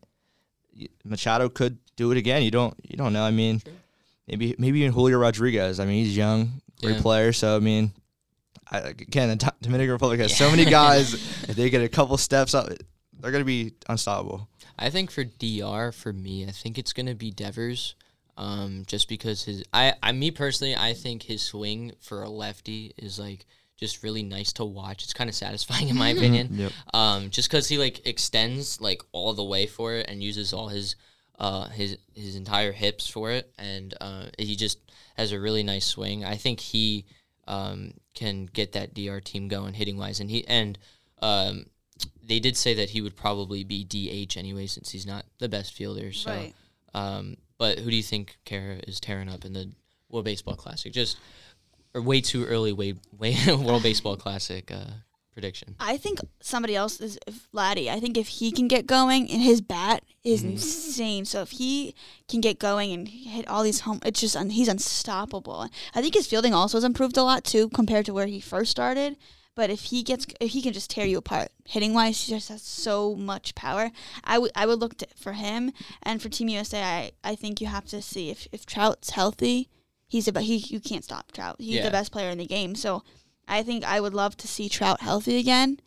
[1.03, 2.41] Machado could do it again.
[2.43, 3.23] You don't you don't know.
[3.23, 3.73] I mean, Sure.
[4.27, 5.79] maybe maybe even Julio Rodriguez.
[5.79, 7.01] I mean, he's young, great Yeah.
[7.01, 7.33] player.
[7.33, 7.91] So I mean,
[8.71, 11.13] I, again, the Dominican Republic has so many guys.
[11.49, 12.69] if they get a couple steps up,
[13.19, 14.47] they're gonna be unstoppable.
[14.77, 17.95] I think for DR, for me, I think it's gonna be Devers.
[18.37, 22.93] Um, just because his, I, I, me personally, I think his swing for a lefty
[22.97, 25.03] is like just really nice to watch.
[25.03, 26.47] It's kind of satisfying in my opinion.
[26.53, 26.71] Yep.
[26.93, 30.69] Um, just because he like extends like all the way for it and uses all
[30.69, 30.95] his,
[31.39, 34.79] uh, his his entire hips for it, and uh, he just
[35.15, 36.23] has a really nice swing.
[36.25, 37.05] I think he
[37.47, 40.77] um, can get that DR team going hitting wise, and he and
[41.21, 41.65] um,
[42.23, 45.73] they did say that he would probably be DH anyway since he's not the best
[45.73, 46.11] fielder.
[46.11, 46.53] So, Right.
[46.93, 49.71] um, but who do you think Kara is tearing up in the
[50.09, 50.93] World Baseball Classic?
[50.93, 51.17] Just
[51.93, 54.91] or way too early, way way World Baseball Classic uh,
[55.39, 55.75] prediction.
[55.79, 57.17] I think somebody else is
[57.53, 57.87] Vladdy.
[57.89, 60.51] I think if he can get going and his bat is Mhm.
[60.51, 61.25] insane.
[61.25, 61.95] So if he
[62.27, 65.67] can get going and hit all these home, it's just un, he's unstoppable.
[65.95, 68.71] I think his fielding also has improved a lot too compared to where he first
[68.71, 69.15] started.
[69.55, 72.49] But if he gets, if he can just tear you apart hitting wise, he just
[72.49, 73.91] has so much power.
[74.23, 75.71] I would, I would look to, for him
[76.03, 76.81] and for Team USA.
[76.81, 79.67] I, I think you have to see if if Trout's healthy,
[80.07, 81.57] he's about he you can't stop Trout.
[81.59, 81.83] He's Yeah.
[81.83, 82.73] the best player in the game.
[82.75, 83.03] So
[83.49, 85.79] I think I would love to see Trout healthy again,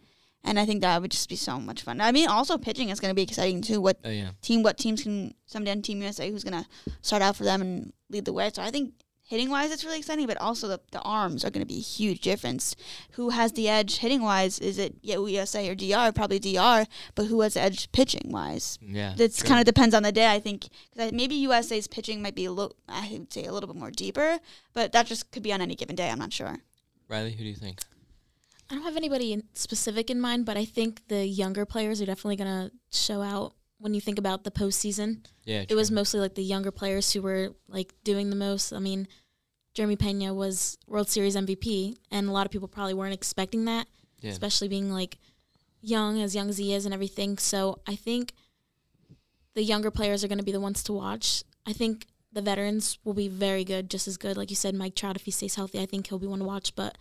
[0.44, 2.00] and I think that would just be so much fun.
[2.00, 3.80] I mean, also pitching is going to be exciting too.
[3.80, 4.62] What Oh yeah, team?
[4.62, 6.68] What teams can somebody on Team USA who's going to
[7.00, 8.50] start out for them and lead the way?
[8.52, 8.94] So I think
[9.24, 11.80] hitting wise, it's really exciting, but also the, the arms are going to be a
[11.82, 12.76] huge difference.
[13.12, 14.58] Who has the edge hitting wise?
[14.58, 16.12] Is it USA or DR?
[16.12, 18.78] Probably DR, but who has the edge pitching wise?
[18.82, 19.14] yeah.
[19.16, 20.62] It kind of depends on the day, I think.
[20.92, 23.78] 'Cause I- maybe USA's pitching might be a little, I would say, a little bit
[23.78, 24.38] more deeper,
[24.74, 26.10] but that just could be on any given day.
[26.10, 26.58] I'm not sure.
[27.12, 27.32] Riley.
[27.32, 27.80] Who do you think?
[28.70, 32.06] I don't have anybody in specific in mind, but I think the younger players are
[32.06, 35.26] definitely going to show out when you think about the postseason.
[35.44, 38.72] Yeah, It was mostly like the younger players who were like doing the most.
[38.72, 39.08] I mean,
[39.74, 43.86] Jeremy Pena was World Series MVP, and a lot of people probably weren't expecting that,
[44.20, 44.30] Yeah.
[44.30, 45.18] especially being like
[45.82, 47.36] young, as young as he is, and everything.
[47.38, 48.32] So I think
[49.54, 51.42] the younger players are going to be the ones to watch.
[51.66, 54.36] I think the veterans will be very good, just as good.
[54.36, 56.44] Like you said, Mike Trout, if he stays healthy, I think he'll be one to
[56.44, 56.74] watch.
[56.74, 56.96] But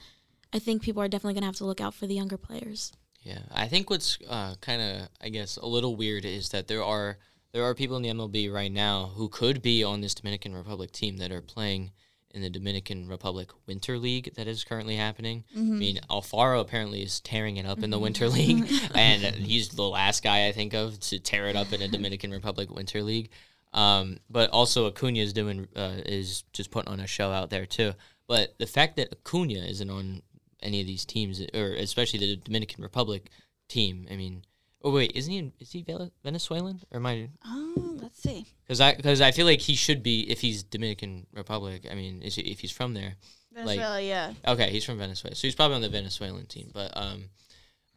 [0.53, 2.91] I think people are definitely going to have to look out for the younger players.
[3.23, 6.83] Yeah, I think what's uh, kind of, I guess, a little weird is that there
[6.83, 7.17] are
[7.53, 10.91] there are people in the MLB right now who could be on this Dominican Republic
[10.91, 11.91] team that are playing
[12.33, 15.43] in the Dominican Republic Winter League that is currently happening.
[15.55, 19.83] I mean, Alfaro apparently is tearing it up in the Winter League, and he's the
[19.83, 23.29] last guy I think of to tear it up in a Dominican Republic Winter League.
[23.73, 27.65] Um, but also Acuna is doing uh, is just putting on a show out there
[27.65, 27.93] too.
[28.27, 30.21] But the fact that Acuna isn't on
[30.61, 33.29] any of these teams, or especially the Dominican Republic
[33.67, 34.43] team, I mean,
[34.83, 35.51] oh wait, isn't he?
[35.59, 35.85] Is he
[36.23, 37.29] Venezuelan or am I?
[37.45, 38.45] Oh, let's see.
[38.63, 41.87] Because I because I feel like he should be if he's Dominican Republic.
[41.89, 43.15] I mean, is he, if he's from there.
[43.53, 44.33] Venezuela, yeah.
[44.47, 46.71] Okay, he's from Venezuela, so he's probably on the Venezuelan team.
[46.73, 47.25] But um,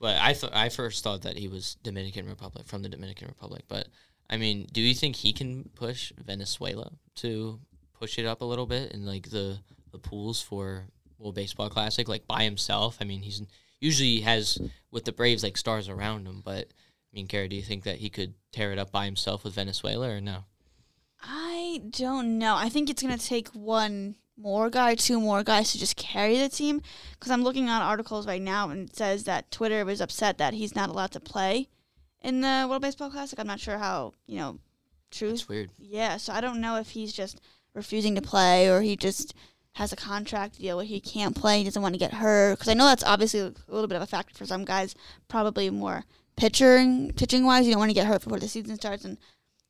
[0.01, 3.65] But I I first thought that he was Dominican Republic from the Dominican Republic.
[3.69, 3.89] But
[4.29, 7.61] I mean, do you think he can push Venezuela to
[7.93, 9.59] push it up a little bit in like the
[9.93, 10.87] the pools for
[11.19, 12.99] World Baseball Classic, like by himself?
[13.01, 13.43] I mean, he's
[13.81, 14.59] usually has
[14.91, 16.43] with the Braves like stars around him.
[16.45, 19.45] But I mean, Kara, do you think that he could tear it up by himself
[19.45, 20.45] with Venezuela or no?
[21.23, 22.57] I don't know.
[22.57, 26.39] I think it's going to take one more guy, two more guys to just carry
[26.39, 26.83] the team.
[27.13, 30.55] Because I'm looking at articles right now and it says that Twitter was upset that
[30.55, 31.69] he's not allowed to play
[32.25, 33.39] in the World Baseball Classic.
[33.39, 34.59] I'm not sure how, you know,
[35.11, 35.31] true.
[35.31, 35.71] It's weird.
[35.79, 37.41] Yeah, so I don't know if he's just
[37.75, 39.35] refusing to play or he just
[39.75, 42.55] has a contract deal where he can't play, he doesn't want to get hurt.
[42.55, 44.95] Because I know that's obviously a little bit of a factor for some guys,
[45.29, 46.05] probably more
[46.37, 47.67] pitching pitching wise.
[47.67, 49.19] You don't want to get hurt before the season starts, and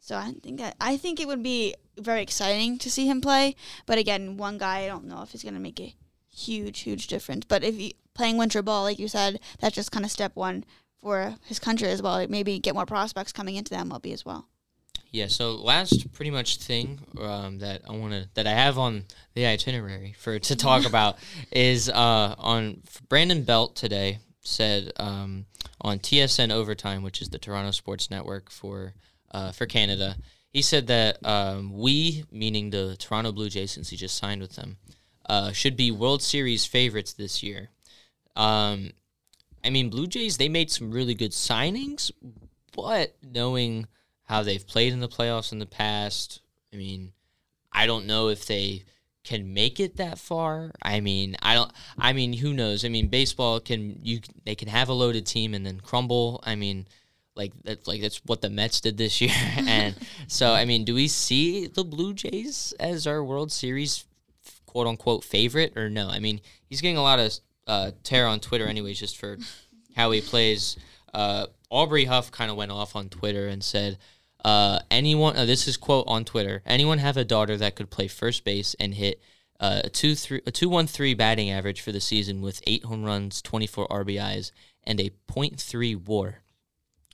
[0.01, 3.57] so I think that I think it would be very exciting to see him play.
[3.87, 5.95] But again, one guy, I don't know if he's going to make a
[6.31, 7.47] huge, huge difference.
[7.47, 10.64] But if he playing winter ball, like you said, that's just kind of step one
[11.05, 12.14] for his country as well.
[12.14, 14.49] Like maybe get more prospects coming into the MLB as well.
[15.11, 15.29] Yeah.
[15.29, 19.47] So last pretty much thing um, that I want to that I have on the
[19.47, 21.19] itinerary for to talk about
[21.53, 25.45] is uh, on Brandon Belt today said um,
[25.81, 28.95] on TSN Overtime, which is the Toronto Sports Network for
[29.31, 30.17] uh, for Canada.
[30.51, 34.55] He said that um, we, meaning the Toronto Blue Jays, since he just signed with
[34.55, 34.79] them,
[35.29, 37.71] uh, should be World Series favorites this year.
[38.37, 38.93] Um,
[39.64, 42.11] I mean, Blue Jays they made some really good signings,
[42.77, 43.87] but knowing
[44.24, 46.40] how they've played in the playoffs in the past,
[46.72, 47.12] I mean,
[47.72, 48.85] I don't know if they
[49.24, 50.70] can make it that far.
[50.83, 51.72] I mean, I don't.
[51.98, 52.85] I mean, who knows?
[52.85, 56.40] I mean, baseball can you they can have a loaded team and then crumble.
[56.44, 56.87] I mean,
[57.35, 59.33] like that's like that's what the Mets did this year.
[59.57, 59.94] and
[60.29, 64.05] so, I mean, do we see the Blue Jays as our World Series
[64.66, 66.09] quote unquote favorite or no?
[66.09, 67.33] I mean, he's getting a lot of
[67.66, 69.38] uh, tear on Twitter, anyways, just for
[69.96, 70.77] how he plays.
[71.12, 73.98] Uh, Aubrey Huff kind of went off on Twitter and said.
[74.44, 76.61] Uh, anyone, uh, this is quote on Twitter.
[76.66, 79.18] Anyone have a daughter that could play first base and hit
[79.59, 82.85] uh, a two three a two one three batting average for the season with eight
[82.85, 84.50] home runs, twenty four RBIs,
[84.87, 86.42] and a .3 WAR.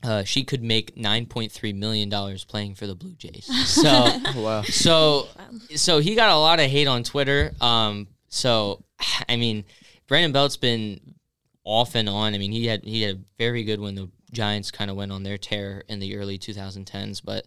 [0.03, 3.47] Uh, she could make nine point three million dollars playing for the Blue Jays.
[3.67, 3.93] So,
[4.35, 4.63] Wow.
[4.63, 5.29] so,
[5.77, 7.53] so he got a lot of hate on Twitter.
[7.61, 8.83] Um, so,
[9.29, 9.65] I mean,
[10.11, 11.15] Brandon Belt's been
[11.63, 12.35] off and on.
[12.35, 15.13] I mean, he had he had a very good when the Giants kind of went
[15.13, 17.47] on their tear in the early 2010s, but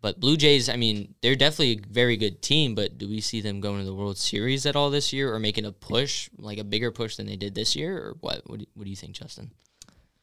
[0.00, 3.42] but Blue Jays, I mean, they're definitely a very good team, but do we see
[3.42, 6.56] them going to the World Series at all this year or making a push, like
[6.56, 8.40] a bigger push than they did this year or what?
[8.46, 9.50] What do, what do you think, Justin?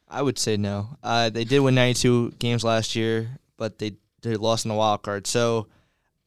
[0.08, 0.98] I would say no.
[1.04, 5.04] Uh, they did win 92 games last year, but they they lost in the wild
[5.04, 5.28] card.
[5.28, 5.68] So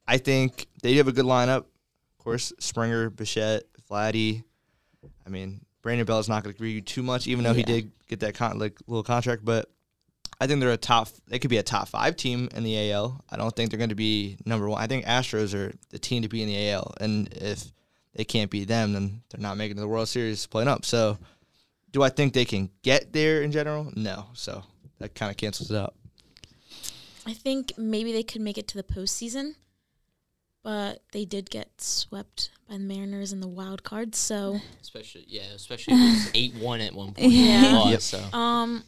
[0.07, 1.65] I think they have a good lineup.
[1.67, 4.45] Of course, Springer, Bichette, Vladdy.
[5.27, 7.91] I mean, Brandon Belt is not going to agree too much, even though he did
[8.09, 9.45] get that con- like little contract.
[9.45, 9.71] But
[10.41, 11.09] I think they're a top.
[11.29, 13.25] They could be a top five team in the AL.
[13.31, 14.81] I don't think they're going to be number one.
[14.81, 17.65] I think Astros are the team to be in the AL, and if
[18.15, 20.85] they can't beat them, then they're not making the World Series playing up.
[20.85, 21.19] So,
[21.91, 23.93] do I think they can get there in general?
[23.95, 24.27] No.
[24.35, 24.63] So
[24.99, 25.95] that kind of cancels it out.
[27.27, 29.55] I think maybe they could make it to the postseason,
[30.63, 34.15] but they did get swept by the Mariners in the wild card.
[34.15, 37.33] So, Especially, yeah, especially if it was eight one at one point.
[37.33, 37.61] Yeah.
[37.63, 38.01] They lost, Yep.
[38.01, 38.85] So um,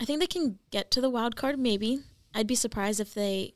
[0.00, 1.58] I think they can get to the wild card.
[1.58, 2.00] Maybe
[2.34, 3.54] I'd be surprised if they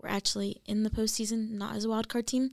[0.00, 2.52] were actually in the postseason, not as a wild card team.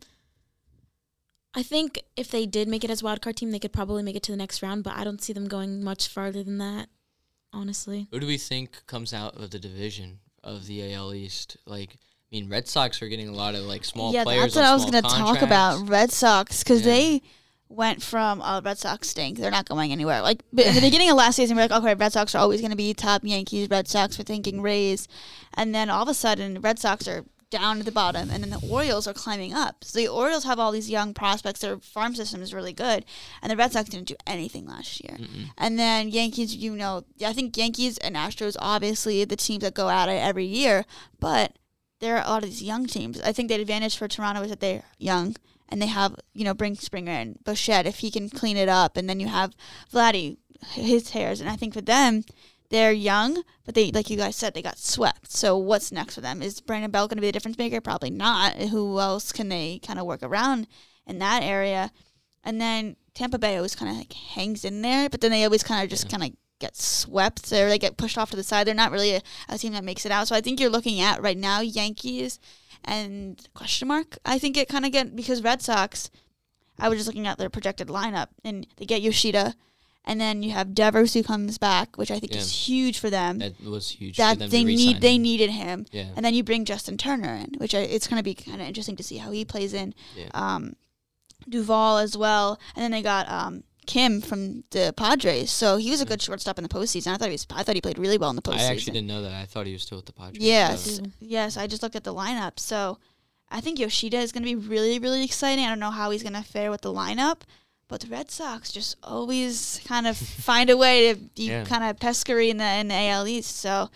[1.53, 4.03] I think if they did make it as a wild card team, they could probably
[4.03, 6.59] make it to the next round, but I don't see them going much farther than
[6.59, 6.89] that.
[7.51, 11.57] Honestly, who do we think comes out of the division of the AL East?
[11.65, 11.97] Like,
[12.32, 14.54] I mean, Red Sox are getting a lot of like small yeah, players.
[14.54, 15.89] that's what I was going to talk about.
[15.89, 16.94] Red Sox, because Yeah.
[16.94, 17.22] they
[17.70, 19.38] went from uh, Red Sox stink.
[19.39, 20.22] They're not going anywhere.
[20.22, 22.72] Like in the beginning of last season, we're like, okay, Red Sox are always going
[22.72, 23.22] to be top.
[23.24, 25.08] Yankees, Red Sox, we're thinking Rays,
[25.56, 28.52] and then all of a sudden, Red Sox are down at the bottom, and then
[28.52, 29.84] the Orioles are climbing up.
[29.84, 31.62] So the Orioles have all these young prospects.
[31.62, 33.06] Their farm system is really good,
[33.42, 35.18] and the Red Sox didn't do anything last year.
[35.18, 35.50] Mm-mm.
[35.58, 39.89] And then Yankees, you know, I think Yankees and Astros, obviously the teams that go
[39.89, 40.86] at it every year,
[41.20, 41.54] but
[41.99, 43.21] there are a lot of these young teams.
[43.21, 45.35] I think the advantage for Toronto is that they're young
[45.69, 48.97] and they have, you know, bring Springer and Bichette if he can clean it up,
[48.97, 49.54] and then you have
[49.93, 50.37] Vladdy,
[50.71, 52.23] his hairs, and I think for them.
[52.71, 55.31] They're young, but they, like you guys said, they got swept.
[55.31, 56.43] So what's next for them?
[56.43, 57.81] Is Brandon Belt going to be the difference maker?
[57.81, 58.54] Probably not.
[58.58, 60.67] Who else can they kind of work around
[61.08, 61.91] in that area?
[62.43, 65.63] And then Tampa Bay always kind of like hangs in there, but then they always
[65.63, 66.12] kind of just Yeah.
[66.12, 68.67] kind of get swept or they get pushed off to the side.
[68.67, 70.27] They're not really a, a team that makes it out.
[70.27, 72.39] So I think you're looking at right now Yankees
[72.85, 74.17] and question mark.
[74.25, 76.10] I think it kind of get because Red Sox.
[76.81, 79.53] I was just looking at their projected lineup, and they get Yoshida,
[80.05, 82.39] and then you have Devers who comes back, which I think Yeah.
[82.39, 83.39] is huge for them.
[83.39, 84.15] That was huge.
[84.15, 86.05] That for them they need, they needed him, Yeah.
[86.15, 88.67] and then you bring Justin Turner in, which I, it's going to be kind of
[88.67, 89.93] interesting to see how he plays in.
[90.15, 90.29] Yeah.
[90.33, 90.77] Um,
[91.49, 96.00] Duvall as well, and then they got um, Kim from the Padres, so he was
[96.00, 97.12] a good shortstop in the postseason.
[97.12, 98.69] I thought he was, I thought he played really well in the postseason.
[98.69, 99.33] I actually didn't know that.
[99.33, 100.44] I thought he was still with the Padres.
[100.44, 101.58] Yes, so- yes.
[101.58, 103.00] I just looked at the lineup, so
[103.50, 105.65] I think Yoshida is going to be really, really exciting.
[105.65, 107.42] I don't know how he's going to fare with the lineup,
[107.87, 110.15] but the Red Sox just always kind of
[110.50, 111.65] find a way to be Yeah.
[111.65, 113.56] kind of pescary in the in the AL East.
[113.58, 113.90] So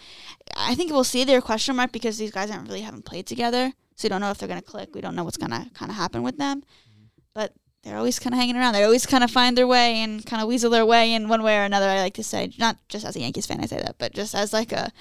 [0.58, 3.72] I think we'll see their question mark because these guys aren't really haven't played together,
[3.96, 4.96] so we don't know if they're going to click.
[4.96, 7.06] We don't know what's going to kind of happen with them, mm-hmm.
[7.36, 7.54] but.
[7.84, 8.74] They're always kind of hanging around.
[8.74, 11.44] They always kind of find their way and kind of weasel their way in one
[11.44, 11.88] way or another.
[11.88, 14.34] I like to say, not just as a Yankees fan, I say that, but just
[14.34, 14.92] as like a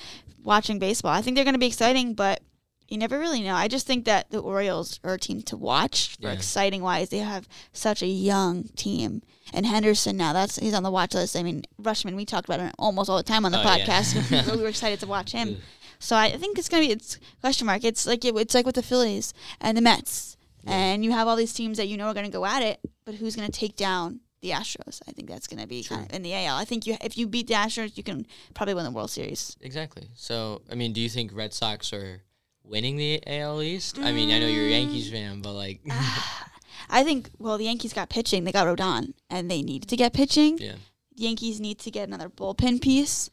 [0.42, 1.12] watching baseball.
[1.12, 2.40] I think they're going to be exciting, but
[2.88, 3.54] you never really know.
[3.54, 6.32] I just think that the Orioles are a team to watch for Yeah.
[6.32, 7.08] exciting wise.
[7.10, 9.22] They have such a young team.
[9.54, 11.36] And Henderson now, that's he's on the watch list.
[11.36, 13.86] I mean, Rutschman, we talked about him almost all the time on the Oh, yeah.
[13.86, 14.50] podcast.
[14.56, 15.58] we were excited to watch him.
[16.00, 17.84] So I think it's gonna be it's question mark.
[17.84, 21.36] It's like it, it's like with the Phillies and the Mets, and you have all
[21.36, 24.20] these teams that you know are gonna go at it, but who's gonna take down
[24.40, 25.00] the Astros?
[25.08, 26.56] I think that's gonna be kind of in the AL.
[26.56, 29.56] I think you if you beat the Astros, you can probably win the World Series.
[29.60, 30.08] Exactly.
[30.14, 32.22] So, I mean, do you think Red Sox are
[32.64, 33.98] winning the AL East?
[33.98, 35.12] I mean, I know you're a Yankees Mm.
[35.12, 35.80] fan, but like,
[36.90, 38.44] I think well, the Yankees got pitching.
[38.44, 40.58] They got Rodon, and they needed to get pitching.
[40.58, 40.74] yeah,
[41.16, 43.30] The Yankees need to get another bullpen piece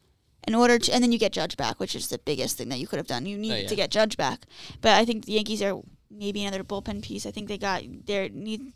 [0.47, 2.79] in order to, and then you get Judge back, which is the biggest thing that
[2.79, 3.25] you could have done.
[3.25, 3.67] You need Oh, yeah.
[3.67, 4.45] to get Judge back,
[4.81, 7.25] but I think the Yankees are maybe another bullpen piece.
[7.25, 8.73] I think they got their need.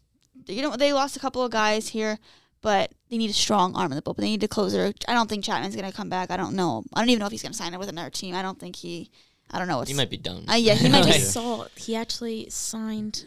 [0.48, 2.18] You know, they lost a couple of guys here,
[2.62, 4.18] but they need a strong arm in the bullpen.
[4.18, 4.94] They need a closer.
[5.08, 6.32] I don't think Chapman's going to come back.
[6.32, 6.84] I don't know.
[6.94, 8.36] I don't even know if he's going to sign up with another team.
[8.36, 9.10] I don't think he.
[9.52, 9.78] I don't know.
[9.78, 10.46] What's, he might be done.
[10.50, 13.26] Uh, yeah, he might be- just saw he actually signed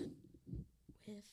[1.06, 1.24] with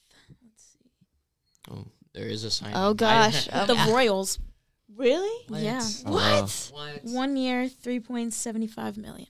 [0.44, 2.74] let's see oh, there is a sign.
[2.76, 3.50] Oh, gosh.
[3.52, 4.38] I, the Royals.
[4.96, 5.46] really?
[5.48, 5.62] What?
[5.62, 6.12] Yeah, Oh.
[6.12, 6.72] What?
[6.74, 7.04] what?
[7.06, 9.28] one year, three point seventy five million.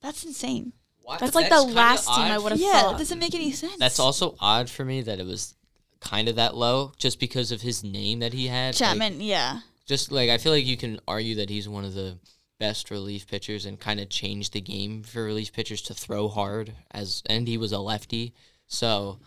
[0.00, 0.72] That's insane.
[1.02, 1.20] What?
[1.20, 2.92] That's like the last team I would've Yeah, thought.
[2.92, 3.76] that doesn't make any sense.
[3.78, 5.54] That's also odd for me that it was
[6.00, 8.68] kind of that low, just because of his name that he had.
[8.74, 9.20] Like, Chapman.
[9.20, 9.60] yeah.
[9.86, 12.18] just like I feel like you can argue that he's one of the
[12.58, 16.72] best relief pitchers and kind of changed the game for relief pitchers to throw hard
[16.92, 18.32] as and he was a lefty.
[18.68, 19.18] So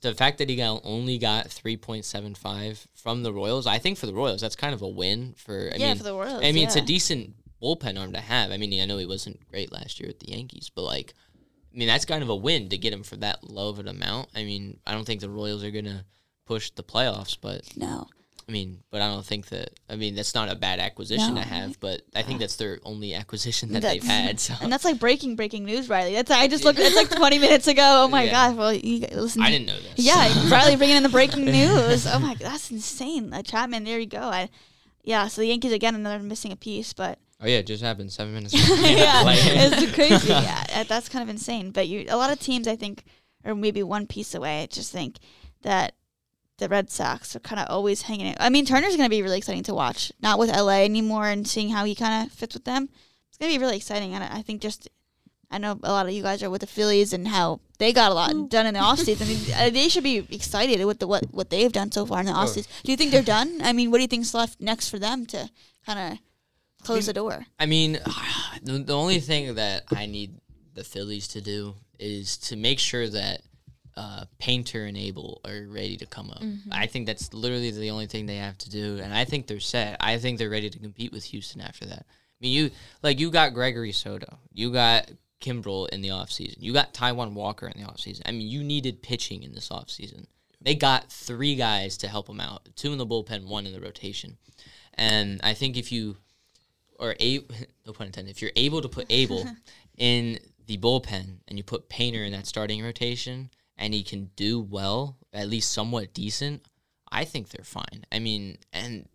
[0.00, 4.14] the fact that he got only got 3.75 from the Royals, I think for the
[4.14, 6.64] Royals that's kind of a win for I Yeah, mean for the Royals, I mean
[6.66, 8.50] it's a decent bullpen arm to have.
[8.50, 11.14] I mean I know he wasn't great last year with the Yankees, but like
[11.74, 13.88] I mean that's kind of a win to get him for that low of an
[13.88, 14.28] amount.
[14.34, 16.04] I mean, I don't think the Royals are going to
[16.46, 18.08] push the playoffs, but No.
[18.48, 19.78] I mean, but I don't think that.
[19.90, 21.42] I mean, that's not a bad acquisition No.
[21.42, 24.40] to have, but I think that's their only acquisition that they've had.
[24.40, 26.14] So And that's like breaking breaking news, Riley.
[26.14, 26.78] That's I just looked.
[26.78, 27.82] It's like 20 minutes ago.
[28.04, 28.30] Oh my Yeah.
[28.48, 28.56] gosh!
[28.56, 29.42] Well, you listen.
[29.42, 29.92] I didn't know this.
[29.98, 32.06] Yeah, Riley bringing in the breaking news.
[32.06, 33.34] Oh my, god, that's insane.
[33.34, 34.20] Uh, Chapman, there you go.
[34.22, 34.48] I,
[35.04, 38.10] yeah, so the Yankees again, another missing a piece, but Oh yeah, it just happened
[38.12, 38.54] seven minutes.
[38.70, 38.74] ago.
[38.88, 40.28] yeah, like- it's crazy.
[40.28, 41.70] Yeah, uh, that's kind of insane.
[41.70, 43.04] But you, a lot of teams, I think,
[43.44, 44.62] are maybe one piece away.
[44.62, 45.18] I just think
[45.62, 45.94] that
[46.58, 48.36] the Red Sox are kind of always hanging it.
[48.40, 50.10] I mean, Turner's going to be really exciting to watch.
[50.20, 52.88] Not with LA anymore, and seeing how he kind of fits with them.
[53.28, 54.14] It's going to be really exciting.
[54.14, 54.88] And I I think just,
[55.48, 58.10] I know a lot of you guys are with the Phillies and how they got
[58.10, 59.22] a lot done in the offseason.
[59.22, 62.18] I mean, uh, they should be excited with the what what they've done so far
[62.18, 62.66] in the offseason.
[62.82, 63.60] Do you think they're done?
[63.62, 65.48] I mean, what do you think's left next for them to
[65.86, 66.18] kind of
[66.94, 67.46] close the door?
[67.58, 67.92] I mean,
[68.62, 70.34] the, the only thing that I need
[70.74, 73.42] the Phillies to do is to make sure that
[73.96, 76.40] uh, Painter and Abel are ready to come up.
[76.70, 79.58] I think that's literally the only thing they have to do, and I think they're
[79.58, 79.96] set.
[79.98, 82.06] I think they're ready to compete with Houston after that.
[82.06, 82.70] I mean, you
[83.02, 85.10] like you got Gregory Soto, you got
[85.40, 88.22] Kimbrel in the offseason, you got Taijuan Walker in the offseason.
[88.24, 90.26] I mean, you needed pitching in this offseason.
[90.60, 93.80] They got three guys to help them out, two in the bullpen, one in the
[93.80, 94.38] rotation.
[94.94, 96.16] And I think if you
[96.98, 97.40] or a
[97.86, 99.48] no pun intended, if you're able to put Abel
[99.96, 104.60] in the bullpen and you put Painter in that starting rotation and he can do
[104.60, 106.62] well, at least somewhat decent,
[107.10, 108.04] I think they're fine.
[108.12, 109.08] I mean, and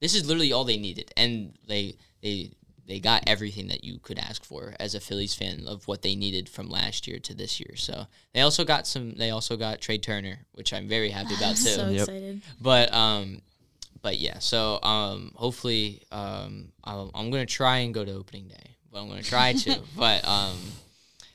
[0.00, 2.52] this is literally all they needed, and they they
[2.86, 6.16] they got everything that you could ask for as a Phillies fan of what they
[6.16, 7.76] needed from last year to this year.
[7.76, 9.12] So they also got some.
[9.14, 12.00] They also got Trea Turner, which I'm very happy about too So Yep.
[12.08, 12.42] excited.
[12.60, 13.42] but um
[14.02, 18.76] but yeah so um hopefully um I'll, i'm gonna try and go to opening day
[18.90, 20.56] but i'm gonna try to but um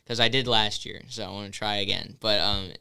[0.04, 2.72] because i did last year so i want to try again but um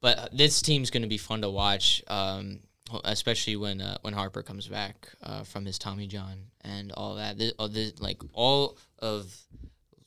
[0.00, 2.60] but this team's gonna be fun to watch um
[3.04, 7.36] especially when uh, when harper comes back uh, from his tommy john and all that
[7.38, 9.34] this, all this, like all of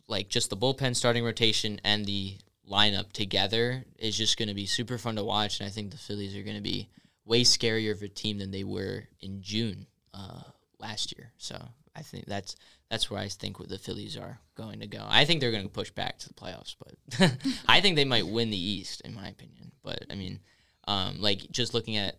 [0.07, 2.37] like just the bullpen starting rotation and the
[2.69, 5.59] lineup together is just going to be super fun to watch.
[5.59, 6.89] And I think the Phillies are going to be
[7.29, 9.85] way scarier of a team than they were in June.
[10.13, 10.41] uh,
[10.79, 11.31] last year.
[11.37, 11.55] So
[11.95, 12.55] I think that's
[12.89, 15.05] that's where I think the Phillies are going to go.
[15.07, 18.27] I think they're going to push back to the playoffs, but I think they might
[18.27, 19.71] win the East, in my opinion.
[19.83, 20.39] But I mean,
[20.87, 22.15] um, like just looking at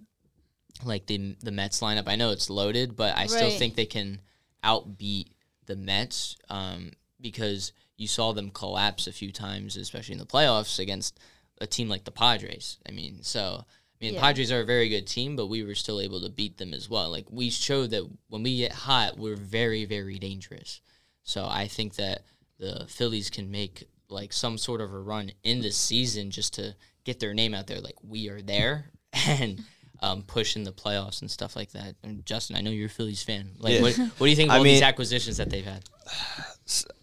[0.84, 4.20] like the the Mets lineup, I know it's loaded, but I still think they can
[4.62, 5.28] outbeat
[5.66, 10.78] the Mets um, because you saw them collapse a few times, especially in the playoffs
[10.78, 11.18] against
[11.60, 12.78] a team like the Padres.
[12.88, 13.64] I mean, so
[14.00, 14.20] I mean, Yeah.
[14.20, 16.88] Padres are a very good team, but we were still able to beat them as
[16.88, 17.10] well.
[17.10, 20.80] Like we showed that when we get hot, we're very, very dangerous.
[21.22, 22.24] So I think that
[22.58, 26.74] the Phillies can make like some sort of a run in the season just to
[27.04, 27.80] get their name out there.
[27.80, 28.90] Like we are there
[29.26, 29.62] and
[30.02, 31.94] um, push in the playoffs and stuff like that.
[32.02, 33.50] And Justin, I know you're a Phillies fan.
[33.58, 33.82] Like, Yeah.
[33.82, 35.84] what, what do you think of I all these acquisitions that they've had?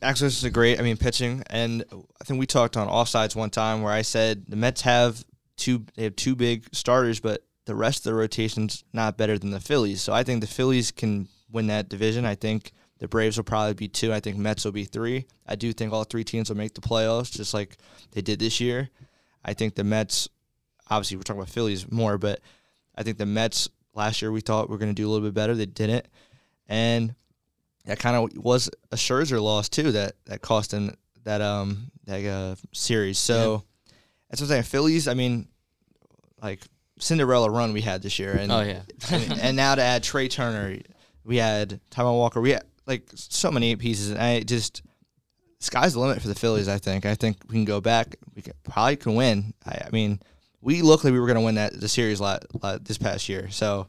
[0.02, 0.80] Access is great.
[0.80, 1.84] I mean, pitching, and
[2.20, 5.24] I think we talked on offsides one time where I said the Mets have
[5.58, 9.52] two they have two big starters, but the rest of the rotation's not better than
[9.52, 10.02] the Phillies.
[10.02, 12.26] So I think the Phillies can win that division.
[12.26, 14.14] I think the Braves will probably be two.
[14.14, 15.26] I think Mets will be three.
[15.46, 17.78] I do think all three teams will make the playoffs, just like
[18.12, 18.90] they did this year.
[19.44, 20.30] I think the Mets,
[20.90, 22.40] obviously, we're talking about Phillies more, but
[22.96, 25.34] I think the Mets last year we thought were going to do a little bit
[25.34, 25.54] better.
[25.56, 26.08] They didn't,
[26.68, 27.14] and
[27.86, 29.92] that kind of was a Scherzer loss too.
[29.92, 33.18] That that cost them that um that uh, series.
[33.20, 33.64] So
[34.30, 34.64] that's what I'm saying.
[34.64, 35.08] Phillies.
[35.08, 35.48] I mean,
[36.42, 36.62] like
[37.00, 40.28] Cinderella run we had this year, and Oh yeah, and, and now to add Trea
[40.28, 40.78] Turner,
[41.24, 42.42] we had Taijuan Walker.
[42.42, 44.10] We had like so many pieces.
[44.12, 44.82] And I just
[45.60, 46.68] sky's the limit for the Phillies.
[46.68, 47.06] I think.
[47.06, 48.16] I think we can go back.
[48.36, 49.54] We can, probably can win.
[49.66, 50.20] I, I mean,
[50.62, 53.30] we looked like we were going to win that the series la, la, this past
[53.30, 53.50] year.
[53.52, 53.88] So,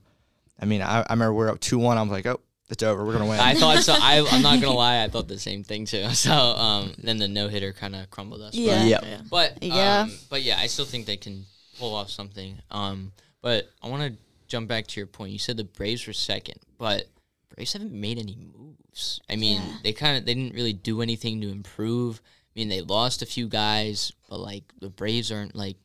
[0.60, 1.96] I mean, I, I remember we are up two one.
[1.96, 3.04] I'm like, oh, it's over.
[3.04, 3.40] We're going to win.
[3.40, 3.94] I thought so.
[3.96, 6.06] I, I'm not gonna lie, I thought the same thing too.
[6.12, 8.54] So um, then the no hitter kind of crumbled us.
[8.54, 8.84] Yeah.
[8.84, 9.02] Yep.
[9.04, 9.20] Yeah.
[9.30, 10.00] But Yeah.
[10.02, 11.46] um, but yeah, I still think they can
[11.78, 12.58] pull off something.
[12.70, 15.32] Um, but I want to jump back to your point.
[15.32, 17.06] You said the Braves were second, but
[17.54, 19.20] Braves haven't made any moves.
[19.30, 19.76] I mean, Yeah.
[19.84, 22.20] they kind of they didn't really do anything to improve.
[22.54, 25.76] I mean, they lost a few guys, but like the Braves aren't like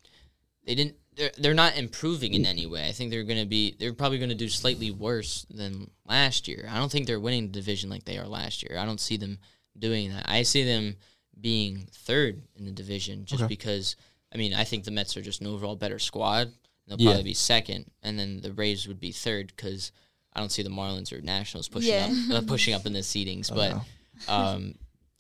[0.66, 0.96] they didn't.
[1.16, 2.88] They're, they're not improving in any way.
[2.88, 3.76] I think they're gonna be.
[3.80, 6.68] They're probably gonna do slightly worse than last year.
[6.72, 8.78] I don't think they're winning the division like they are last year.
[8.80, 9.38] I don't see them
[9.78, 10.26] doing that.
[10.28, 10.96] I see them
[11.40, 13.48] being third in the division just Okay.
[13.50, 13.96] because.
[14.34, 16.52] I mean, I think the Mets are just an overall better squad.
[16.88, 17.10] They'll Yeah.
[17.12, 19.92] probably be second, and then the Braves would be third because
[20.34, 22.36] I don't see the Marlins or Nationals pushing Yeah.
[22.38, 23.52] up uh, pushing up in the seedings.
[23.52, 23.84] Oh, but no.
[24.34, 24.76] um,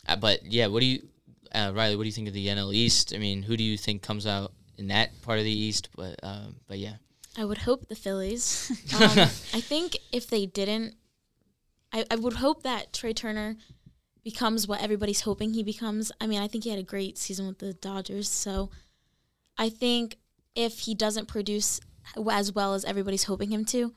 [0.07, 1.07] uh, but yeah, what do you,
[1.53, 1.95] uh, Riley?
[1.95, 3.13] What do you think of the NL East?
[3.13, 4.51] I mean, who do you think comes out
[4.83, 5.89] in that part of the East?
[5.95, 6.95] But um, but yeah,
[7.37, 8.71] I would hope the Phillies.
[8.93, 10.95] Um, I think if they didn't,
[11.91, 13.55] I, I would hope that Trea Turner
[14.23, 16.11] becomes what everybody's hoping he becomes.
[16.21, 18.29] I mean, I think he had a great season with the Dodgers.
[18.29, 18.69] So
[19.57, 20.17] I think
[20.55, 21.79] if he doesn't produce
[22.29, 23.93] as well as everybody's hoping him to,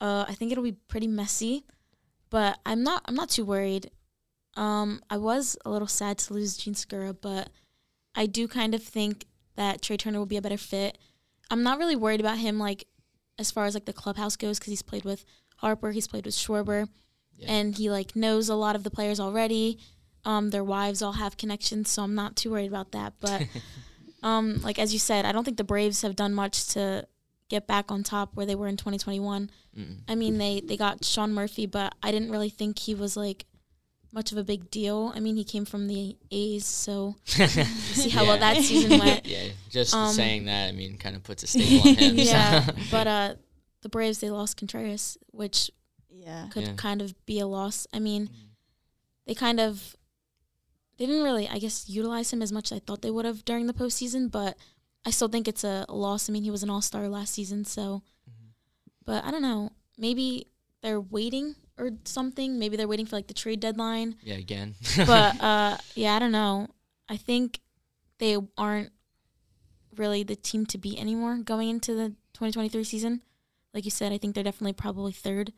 [0.00, 1.64] uh, I think it'll be pretty messy.
[2.30, 3.02] But I'm not.
[3.06, 3.90] I'm not too worried.
[4.56, 7.50] Um, I was a little sad to lose Jean Segura, but
[8.14, 9.26] I do kind of think
[9.60, 10.96] that Trea Turner will be a better fit.
[11.50, 12.86] I'm not really worried about him like
[13.38, 15.24] as far as like the clubhouse goes because he's played with
[15.58, 16.88] Harper, he's played with Schwarber,
[17.36, 17.52] Yeah.
[17.52, 19.78] and he like knows a lot of the players already.
[20.24, 23.12] Um, their wives all have connections, so I'm not too worried about that.
[23.20, 23.46] But
[24.22, 27.06] um, like as you said, I don't think the Braves have done much to
[27.50, 29.50] get back on top where they were in 2021.
[29.76, 29.96] Mm-mm.
[30.08, 33.44] I mean, they they got Sean Murphy, but I didn't really think he was like
[34.12, 35.12] much of a big deal.
[35.14, 38.54] I mean, he came from the A's, so see how well Yeah.
[38.54, 39.24] that season went.
[39.34, 42.16] yeah, just Um, saying that I mean, kind of puts a staple on him.
[42.16, 43.34] so- yeah, but uh,
[43.82, 45.70] the Braves they lost Contreras, which
[46.10, 46.48] Yeah.
[46.50, 46.74] could Yeah.
[46.74, 47.86] kind of be a loss.
[47.92, 48.32] I mean, Mhm.
[49.26, 49.96] they kind of
[50.98, 53.42] they didn't really, I guess, utilize him as much as I thought they would have
[53.46, 54.30] during the postseason.
[54.30, 54.58] But
[55.06, 56.28] I still think it's a loss.
[56.28, 58.02] I mean, he was an All Star last season, so.
[58.28, 58.50] Mhm.
[59.06, 59.72] But I don't know.
[59.96, 60.48] Maybe
[60.82, 62.58] they're waiting or something.
[62.58, 64.16] Maybe they're waiting for like the trade deadline.
[64.22, 64.74] yeah, again.
[64.96, 66.68] But uh, yeah, I don't know.
[67.08, 67.60] I think
[68.18, 68.90] they aren't
[69.96, 73.22] really the team to beat anymore going into the 2023 season.
[73.74, 75.52] Like you said, I think they're definitely probably third.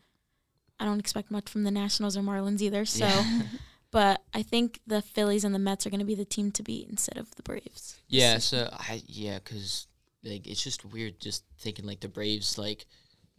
[0.79, 2.85] I don't expect much from the Nationals or Marlins either.
[2.85, 3.41] So, Yeah.
[3.91, 6.63] but I think the Phillies and the Mets are going to be the team to
[6.63, 7.97] beat instead of the Braves.
[8.07, 9.87] Yeah, so I yeah, cause
[10.23, 12.85] like it's just weird just thinking like the Braves like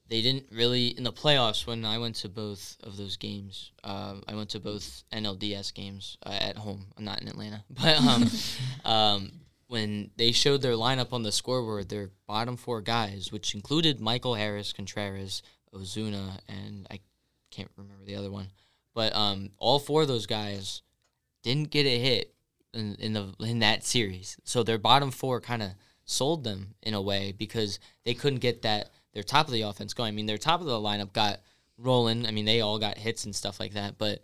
[0.09, 3.72] they didn't really in the playoffs when I went to both of those games.
[3.82, 6.86] Um, I went to both NLDS games uh, at home.
[6.96, 8.30] I'm not in Atlanta, but um,
[8.84, 9.32] um,
[9.68, 14.34] when they showed their lineup on the scoreboard, their bottom four guys, which included Michael
[14.34, 15.42] Harris, Contreras,
[15.74, 17.00] Ozuna, and I
[17.50, 18.48] can't remember the other one,
[18.94, 20.82] but um, all four of those guys
[21.42, 22.34] didn't get a hit
[22.72, 24.36] in, in the in that series.
[24.44, 25.70] So their bottom four kind of
[26.05, 29.94] sold them in a way because they couldn't get that their top of the offense
[29.94, 30.08] going.
[30.08, 31.40] I mean, their top of the lineup got
[31.78, 32.26] rolling.
[32.26, 34.22] I mean, they all got hits and stuff like that, but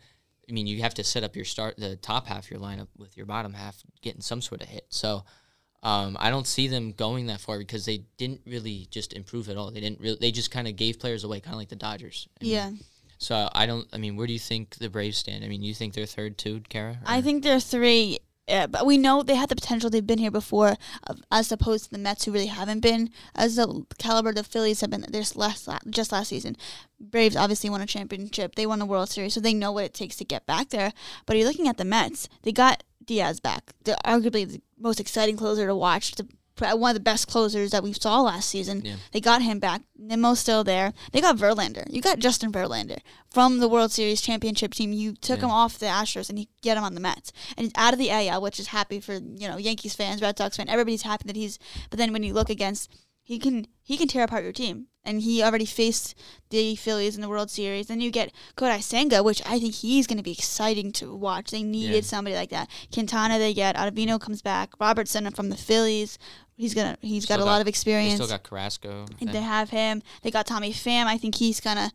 [0.48, 2.88] I mean, you have to set up your start the top half of your lineup
[2.98, 4.84] with your bottom half getting some sort of hit.
[4.88, 5.24] So
[5.82, 9.56] um, I don't see them going that far because they didn't really just improve at
[9.56, 9.70] all.
[9.70, 10.18] They didn't really.
[10.20, 12.28] They just kind of gave players away, kind of like the Dodgers.
[12.40, 12.70] I mean, Yeah.
[13.18, 13.86] So I don't.
[13.92, 15.44] I mean, where do you think the Braves stand?
[15.44, 16.98] I mean, you think they're third too, Kara?
[17.06, 18.18] I think they're three.
[18.48, 19.90] Yeah, but we know they had the potential.
[19.90, 20.76] They've been here before,
[21.30, 24.90] as opposed to the Mets, who really haven't been as the caliber the Phillies have
[24.90, 25.06] been.
[25.08, 26.56] There's last just last season.
[26.98, 28.56] Braves obviously won a championship.
[28.56, 30.92] They won a World Series, so they know what it takes to get back there.
[31.26, 32.28] But you're looking at the Mets.
[32.42, 33.72] They got Diaz back.
[33.84, 36.16] They're arguably the most exciting closer to watch.
[36.16, 36.26] The,
[36.62, 38.82] Uh, one of the best closers that we saw last season.
[38.84, 38.96] Yeah.
[39.12, 39.82] They got him back.
[40.00, 40.92] Nimmo's still there.
[41.12, 41.84] They got Verlander.
[41.90, 42.98] You got Justin Verlander
[43.30, 44.92] from the World Series championship team.
[44.92, 45.46] You took Yeah.
[45.46, 47.32] him off the Astros and you get him on the Mets.
[47.56, 50.38] And he's out of the AL, which is happy for, you know, Yankees fans, Red
[50.38, 50.70] Sox fans.
[50.70, 51.58] Everybody's happy that he's
[51.90, 52.90] but then when you look against
[53.22, 54.86] he can he can tear apart your team.
[55.02, 56.14] And he already faced
[56.50, 57.86] the Phillies in the World Series.
[57.86, 61.50] Then you get Kodai Senga, which I think he's going to be exciting to watch.
[61.50, 62.10] They needed Yeah.
[62.10, 62.68] somebody like that.
[62.92, 63.76] Quintana they get.
[63.76, 64.72] Ottavino comes back.
[64.78, 66.18] Robertson from the Phillies.
[66.60, 66.96] He's gonna.
[67.00, 68.14] He's got Still a lot got- of They experience.
[68.14, 69.06] still got Carrasco.
[69.20, 70.02] And they have him.
[70.22, 71.06] They got Tommy Pham.
[71.06, 71.90] I think he's gonna.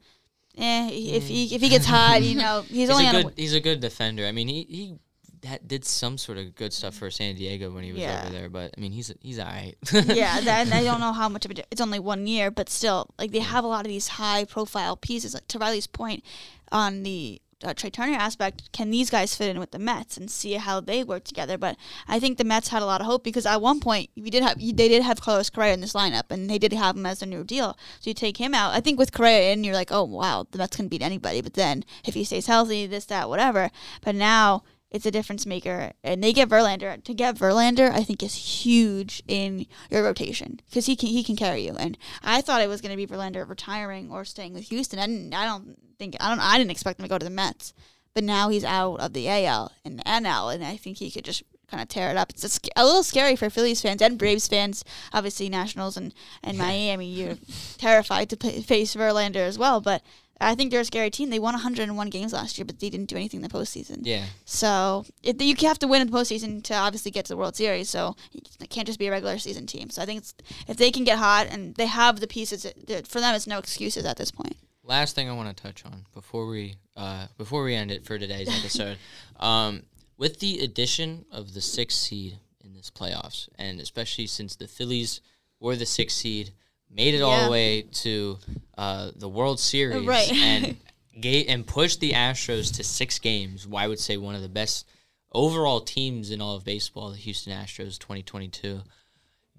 [0.58, 3.22] Eh, if he if he gets hot, you know, he's, he's only a on.
[3.24, 3.34] good.
[3.38, 4.26] He's a good defender.
[4.26, 4.96] I mean, he he
[5.42, 8.24] that did some sort of good stuff for San Diego when he was Yeah.
[8.24, 8.50] over there.
[8.50, 9.76] But I mean, he's he's alright.
[9.94, 11.68] Yeah, that, and I don't know how much of it.
[11.70, 14.96] It's only one year, but still, like they have a lot of these high profile
[14.98, 15.34] pieces.
[15.36, 16.24] Like to Riley's point
[16.72, 20.30] on the uh, Trea Turner aspect, can these guys fit in with the Mets and
[20.30, 21.58] see how they work together?
[21.58, 21.78] But
[22.08, 24.44] I think the Mets had a lot of hope because at one point we did
[24.44, 27.22] have they did have Carlos Correa in this lineup, and they did have him as
[27.22, 27.78] a new deal.
[28.00, 28.74] So you take him out.
[28.74, 31.42] I think with Correa in, you're like, oh wow, the Mets can beat anybody.
[31.42, 33.72] But then if he stays healthy, this that whatever.
[34.02, 34.64] But now
[34.96, 37.04] it's a difference maker, and they get Verlander.
[37.04, 41.36] To get Verlander, I think is huge in your rotation because he can he can
[41.36, 41.76] carry you.
[41.76, 44.98] And I thought it was going to be Verlander retiring or staying with Houston.
[44.98, 45.34] I didn't.
[45.34, 46.16] I don't think.
[46.22, 46.40] I don't.
[46.40, 47.74] I didn't expect him to go to the Mets,
[48.14, 51.44] but now he's out of the AL and NL, and I think he could just
[51.70, 52.30] kind of tear it up.
[52.32, 54.84] It's a, sc- a little scary for Phillies fans and Braves fans.
[55.14, 56.14] Obviously, Nationals and
[56.44, 57.08] and Miami.
[57.08, 57.38] You're
[57.78, 60.02] terrified to play, face Verlander as well, but.
[60.42, 61.30] I think they're a scary team.
[61.30, 64.00] They won 101 games last year, but they didn't do anything in the postseason.
[64.04, 64.26] yeah.
[64.44, 67.56] So it, you have to win in the postseason to obviously get to the World
[67.56, 67.90] Series.
[67.90, 69.90] So it can't just be a regular season team.
[69.90, 70.34] So I think it's,
[70.68, 73.60] if they can get hot and they have the pieces, it, for them it's no
[73.60, 74.58] excuses at this point.
[74.84, 78.20] Last thing I want to touch on before we uh, before we end it for
[78.20, 78.98] today's episode,
[79.40, 79.84] um,
[80.18, 85.22] with the addition of the sixth seed in this playoffs, and especially since the Phillies
[85.60, 86.52] were the sixth seed,
[86.90, 88.38] made it all the way to
[88.78, 90.32] uh, the World Series, Right.
[90.32, 90.78] and
[91.20, 93.68] ga- and pushed the Astros to six games.
[93.68, 94.88] Well, I would say one of the best
[95.32, 98.82] overall teams in all of baseball, the Houston Astros, twenty twenty two.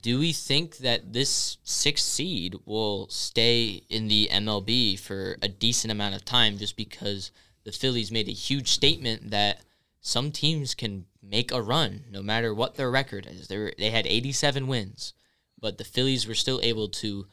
[0.02, 5.90] Do we think that this sixth seed will stay in the MLB for a decent
[5.90, 7.32] amount of time just because
[7.64, 9.60] the Phillies made a huge statement that
[10.06, 13.48] some teams can make a run no matter what their record is?
[13.48, 15.14] They, were, they had 87 wins,
[15.60, 17.26] but the Phillies were still able to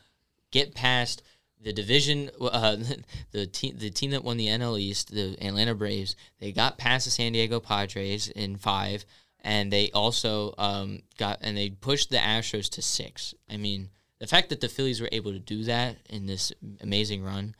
[0.49, 1.21] get past
[1.61, 2.77] the division, uh,
[3.31, 6.15] the team, the team that won the NL East, the Atlanta Braves.
[6.39, 9.05] They got past the San Diego Padres in five,
[9.41, 13.35] and they also um, got and they pushed the Astros to six.
[13.47, 16.51] I mean, the fact that the Phillies were able to do that in this
[16.81, 17.53] amazing run,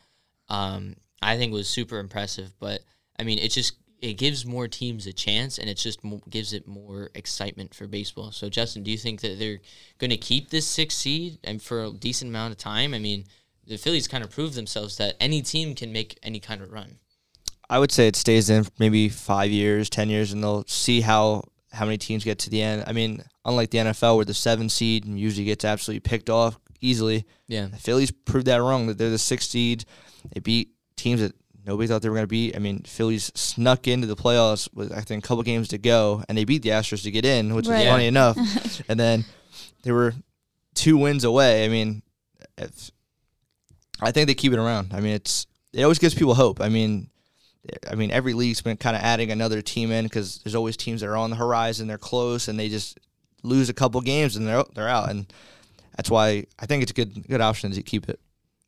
[0.49, 2.51] um, I think was super impressive.
[2.59, 2.82] But
[3.20, 6.51] I mean, it just it gives more teams a chance, and it just mo- gives
[6.51, 8.33] it more excitement for baseball.
[8.33, 9.61] So, Justin, do you think that they're
[9.97, 12.93] going to keep this six seed and for a decent amount of time?
[12.93, 13.23] I mean,
[13.65, 16.99] the Phillies kind of proved themselves that any team can make any kind of run.
[17.69, 21.43] I would say it stays in maybe five years, ten years, and they'll see how
[21.71, 22.83] how many teams get to the end.
[22.85, 27.25] I mean, unlike the NFL where the seven seed usually gets absolutely picked off easily,
[27.47, 28.87] Yeah, the Phillies proved that wrong.
[28.87, 29.85] That they're the sixth seed.
[30.33, 31.33] They beat teams that
[31.66, 32.55] nobody thought they were going to beat.
[32.55, 36.24] I mean, Phillies snuck into the playoffs with I think a couple games to go,
[36.28, 37.82] and they beat the Astros to get in, which Right.
[37.82, 38.38] is funny enough.
[38.89, 39.26] and then
[39.84, 40.14] they were
[40.76, 41.66] two wins away.
[41.66, 42.01] I mean,
[42.57, 42.91] if,
[44.01, 44.93] I think they keep it around.
[44.93, 46.61] I mean, it's it always gives people hope.
[46.61, 47.09] I mean,
[47.89, 51.01] I mean every league's been kind of adding another team in because there's always teams
[51.01, 52.99] that are on the horizon, they're close, and they just
[53.43, 55.09] lose a couple games and they're they're out.
[55.09, 55.32] And
[55.95, 58.20] that's why I think it's a good good option to keep it.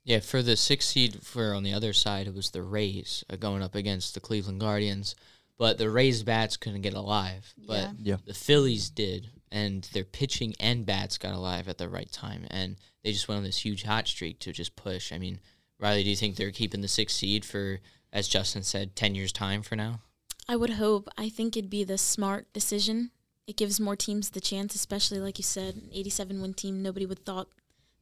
[0.06, 0.20] Yeah.
[0.22, 3.62] For the sixth seed, for on the other side, it was the Rays uh, going
[3.62, 5.16] up against the Cleveland Guardians,
[5.58, 7.92] but the Rays bats couldn't get alive, but Yeah.
[8.02, 8.18] Yeah.
[8.26, 12.78] the Phillies did, and their pitching and bats got alive at the right time, and
[13.04, 15.12] they just went on this huge hot streak to just push.
[15.12, 15.40] I mean,
[15.80, 17.80] Riley, do you think they're keeping the sixth seed for,
[18.14, 20.00] as Justin said, ten years time for now?
[20.48, 21.10] I would hope.
[21.18, 23.12] I think it'd be the smart decision.
[23.48, 26.82] It gives more teams the chance, especially like you said, an 87 win team.
[26.82, 27.48] Nobody would thought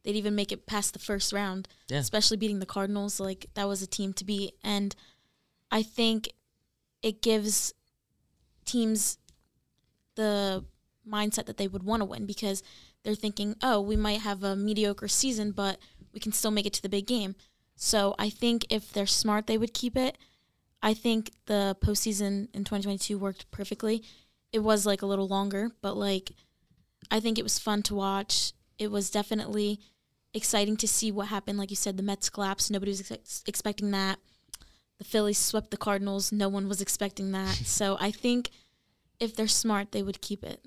[0.04, 1.68] they'd even make it past the first round.
[1.88, 1.98] Yeah.
[1.98, 4.54] Especially beating the Cardinals, like that was a team to beat.
[4.62, 4.94] And
[5.70, 6.30] I think
[7.02, 7.72] it gives
[8.64, 9.18] teams
[10.14, 10.64] the
[11.08, 12.62] mindset that they would want to win because
[13.02, 15.78] they're thinking, oh, we might have a mediocre season, but
[16.12, 17.34] we can still make it to the big game.
[17.76, 20.16] So I think if they're smart, they would keep it.
[20.82, 24.04] I think the postseason in 2022 worked perfectly.
[24.52, 26.32] It was like a little longer, but like
[27.10, 28.52] I think it was fun to watch.
[28.78, 29.80] It was definitely
[30.34, 31.58] exciting to see what happened.
[31.58, 32.70] Like you said, the Mets collapsed.
[32.70, 34.18] Nobody was ex- expecting that.
[34.98, 36.32] The Phillies swept the Cardinals.
[36.32, 37.54] No one was expecting that.
[37.64, 38.50] so I think
[39.20, 40.64] if they're smart, they would keep it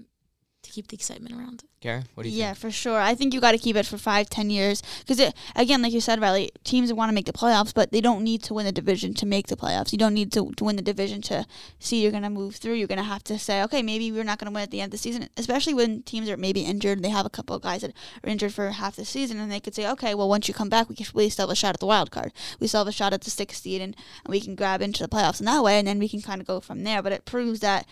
[0.64, 1.70] to keep the excitement around it.
[1.80, 2.58] Kara, what do you yeah, think?
[2.58, 3.00] for sure.
[3.00, 6.02] I think you got to keep it for five, ten years because, again, like you
[6.02, 8.72] said, Riley, teams want to make the playoffs, but they don't need to win the
[8.72, 9.92] division to make the playoffs.
[9.92, 11.46] You don't need to, to win the division to
[11.80, 12.74] see you're going to move through.
[12.74, 14.82] You're going to have to say, okay, maybe we're not going to win at the
[14.82, 17.04] end of the season, especially when teams are maybe injured.
[17.04, 17.94] They have a couple of guys that
[18.24, 20.70] are injured for half the season, and they could say, okay, well, once you come
[20.70, 22.34] back, we, can, we still have a shot at the wild card.
[22.60, 23.96] We still have a shot at the sixth seed, and,
[24.26, 26.42] and we can grab into the playoffs in that way, and then we can kind
[26.42, 27.04] of go from there.
[27.04, 27.86] But it proves that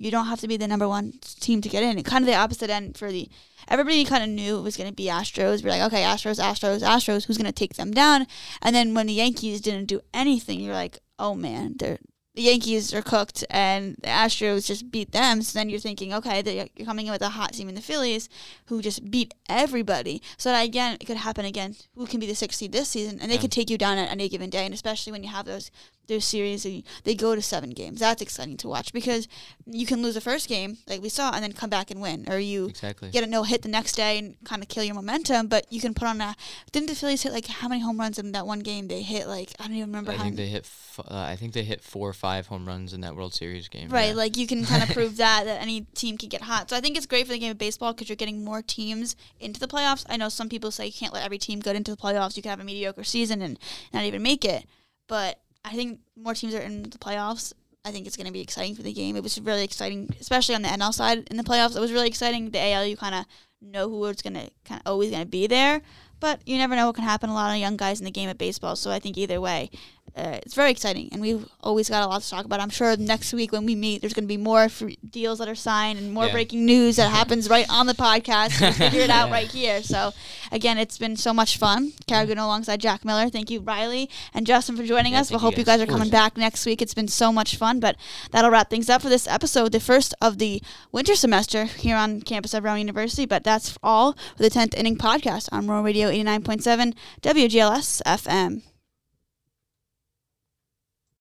[0.00, 1.96] you don't have to be the number one team to get in.
[1.96, 3.28] And kind of the opposite end for the
[3.68, 5.62] everybody kind of knew it was going to be Astros.
[5.62, 7.26] We're like, okay, Astros, Astros, Astros.
[7.26, 8.26] Who's going to take them down?
[8.62, 11.98] And then when the Yankees didn't do anything, you're like, oh man, they're
[12.36, 15.42] the Yankees are cooked and the Astros just beat them.
[15.42, 18.28] So then you're thinking, okay, you're coming in with a hot team in the Phillies
[18.66, 20.22] who just beat everybody.
[20.38, 21.74] So that again, it could happen again.
[21.96, 23.18] Who can be the sixth seed this season?
[23.20, 23.40] And they Yeah.
[23.42, 24.64] could take you down at any given day.
[24.64, 25.72] And especially when you have those
[26.10, 28.00] those series, and they go to seven games.
[28.00, 29.26] That's exciting to watch because
[29.66, 32.26] you can lose the first game, like we saw, and then come back and win,
[32.30, 33.10] or you Exactly.
[33.10, 35.46] get a no hit the next day and kind of kill your momentum.
[35.48, 36.36] But you can put on a.
[36.72, 38.88] Didn't the Phillies hit like how many home runs in that one game?
[38.88, 40.24] They hit like I don't even remember I how.
[40.24, 40.46] think many.
[40.46, 40.64] they hit.
[40.64, 43.68] F- uh, I think they hit four or five home runs in that World Series
[43.68, 43.88] game.
[43.88, 44.14] Right, yeah.
[44.14, 46.68] like you can kind of prove that that any team can get hot.
[46.68, 49.16] So I think it's great for the game of baseball because you're getting more teams
[49.38, 50.04] into the playoffs.
[50.08, 52.36] I know some people say you can't let every team get into the playoffs.
[52.36, 53.58] You can have a mediocre season and
[53.94, 54.66] not even make it.
[55.08, 57.52] But I think more teams are in the playoffs.
[57.84, 59.16] I think it's going to be exciting for the game.
[59.16, 61.76] It was really exciting, especially on the NL side in the playoffs.
[61.76, 62.50] It was really exciting.
[62.50, 63.24] The AL, you kind of
[63.62, 65.80] know who is going to kind of always going to be there,
[66.18, 67.30] but you never know what can happen.
[67.30, 68.76] A lot of young guys in the game of baseball.
[68.76, 69.70] So I think either way,
[70.16, 72.60] uh, it's very exciting, and we've always got a lot to talk about.
[72.60, 75.48] I'm sure next week when we meet, there's going to be more free deals that
[75.48, 76.32] are signed and more Yeah.
[76.32, 78.60] breaking news that happens right on the podcast.
[78.60, 79.32] We figure it out Yeah.
[79.32, 79.82] right here.
[79.82, 80.12] So
[80.52, 81.92] again, it's been so much fun.
[82.08, 83.28] Goodall alongside Jack Miller.
[83.30, 85.30] Thank you, Riley and Justin, for joining Yeah, us.
[85.30, 85.78] We you hope you guys.
[85.78, 86.82] guys are coming back next week.
[86.82, 87.96] It's been so much fun, but
[88.32, 90.60] that'll wrap things up for this episode, the first of the
[90.92, 93.26] winter semester here on campus of Rowan University.
[93.26, 98.62] But that's all for the 10th Inning Podcast on Rowan Radio 89.7 WGLS FM.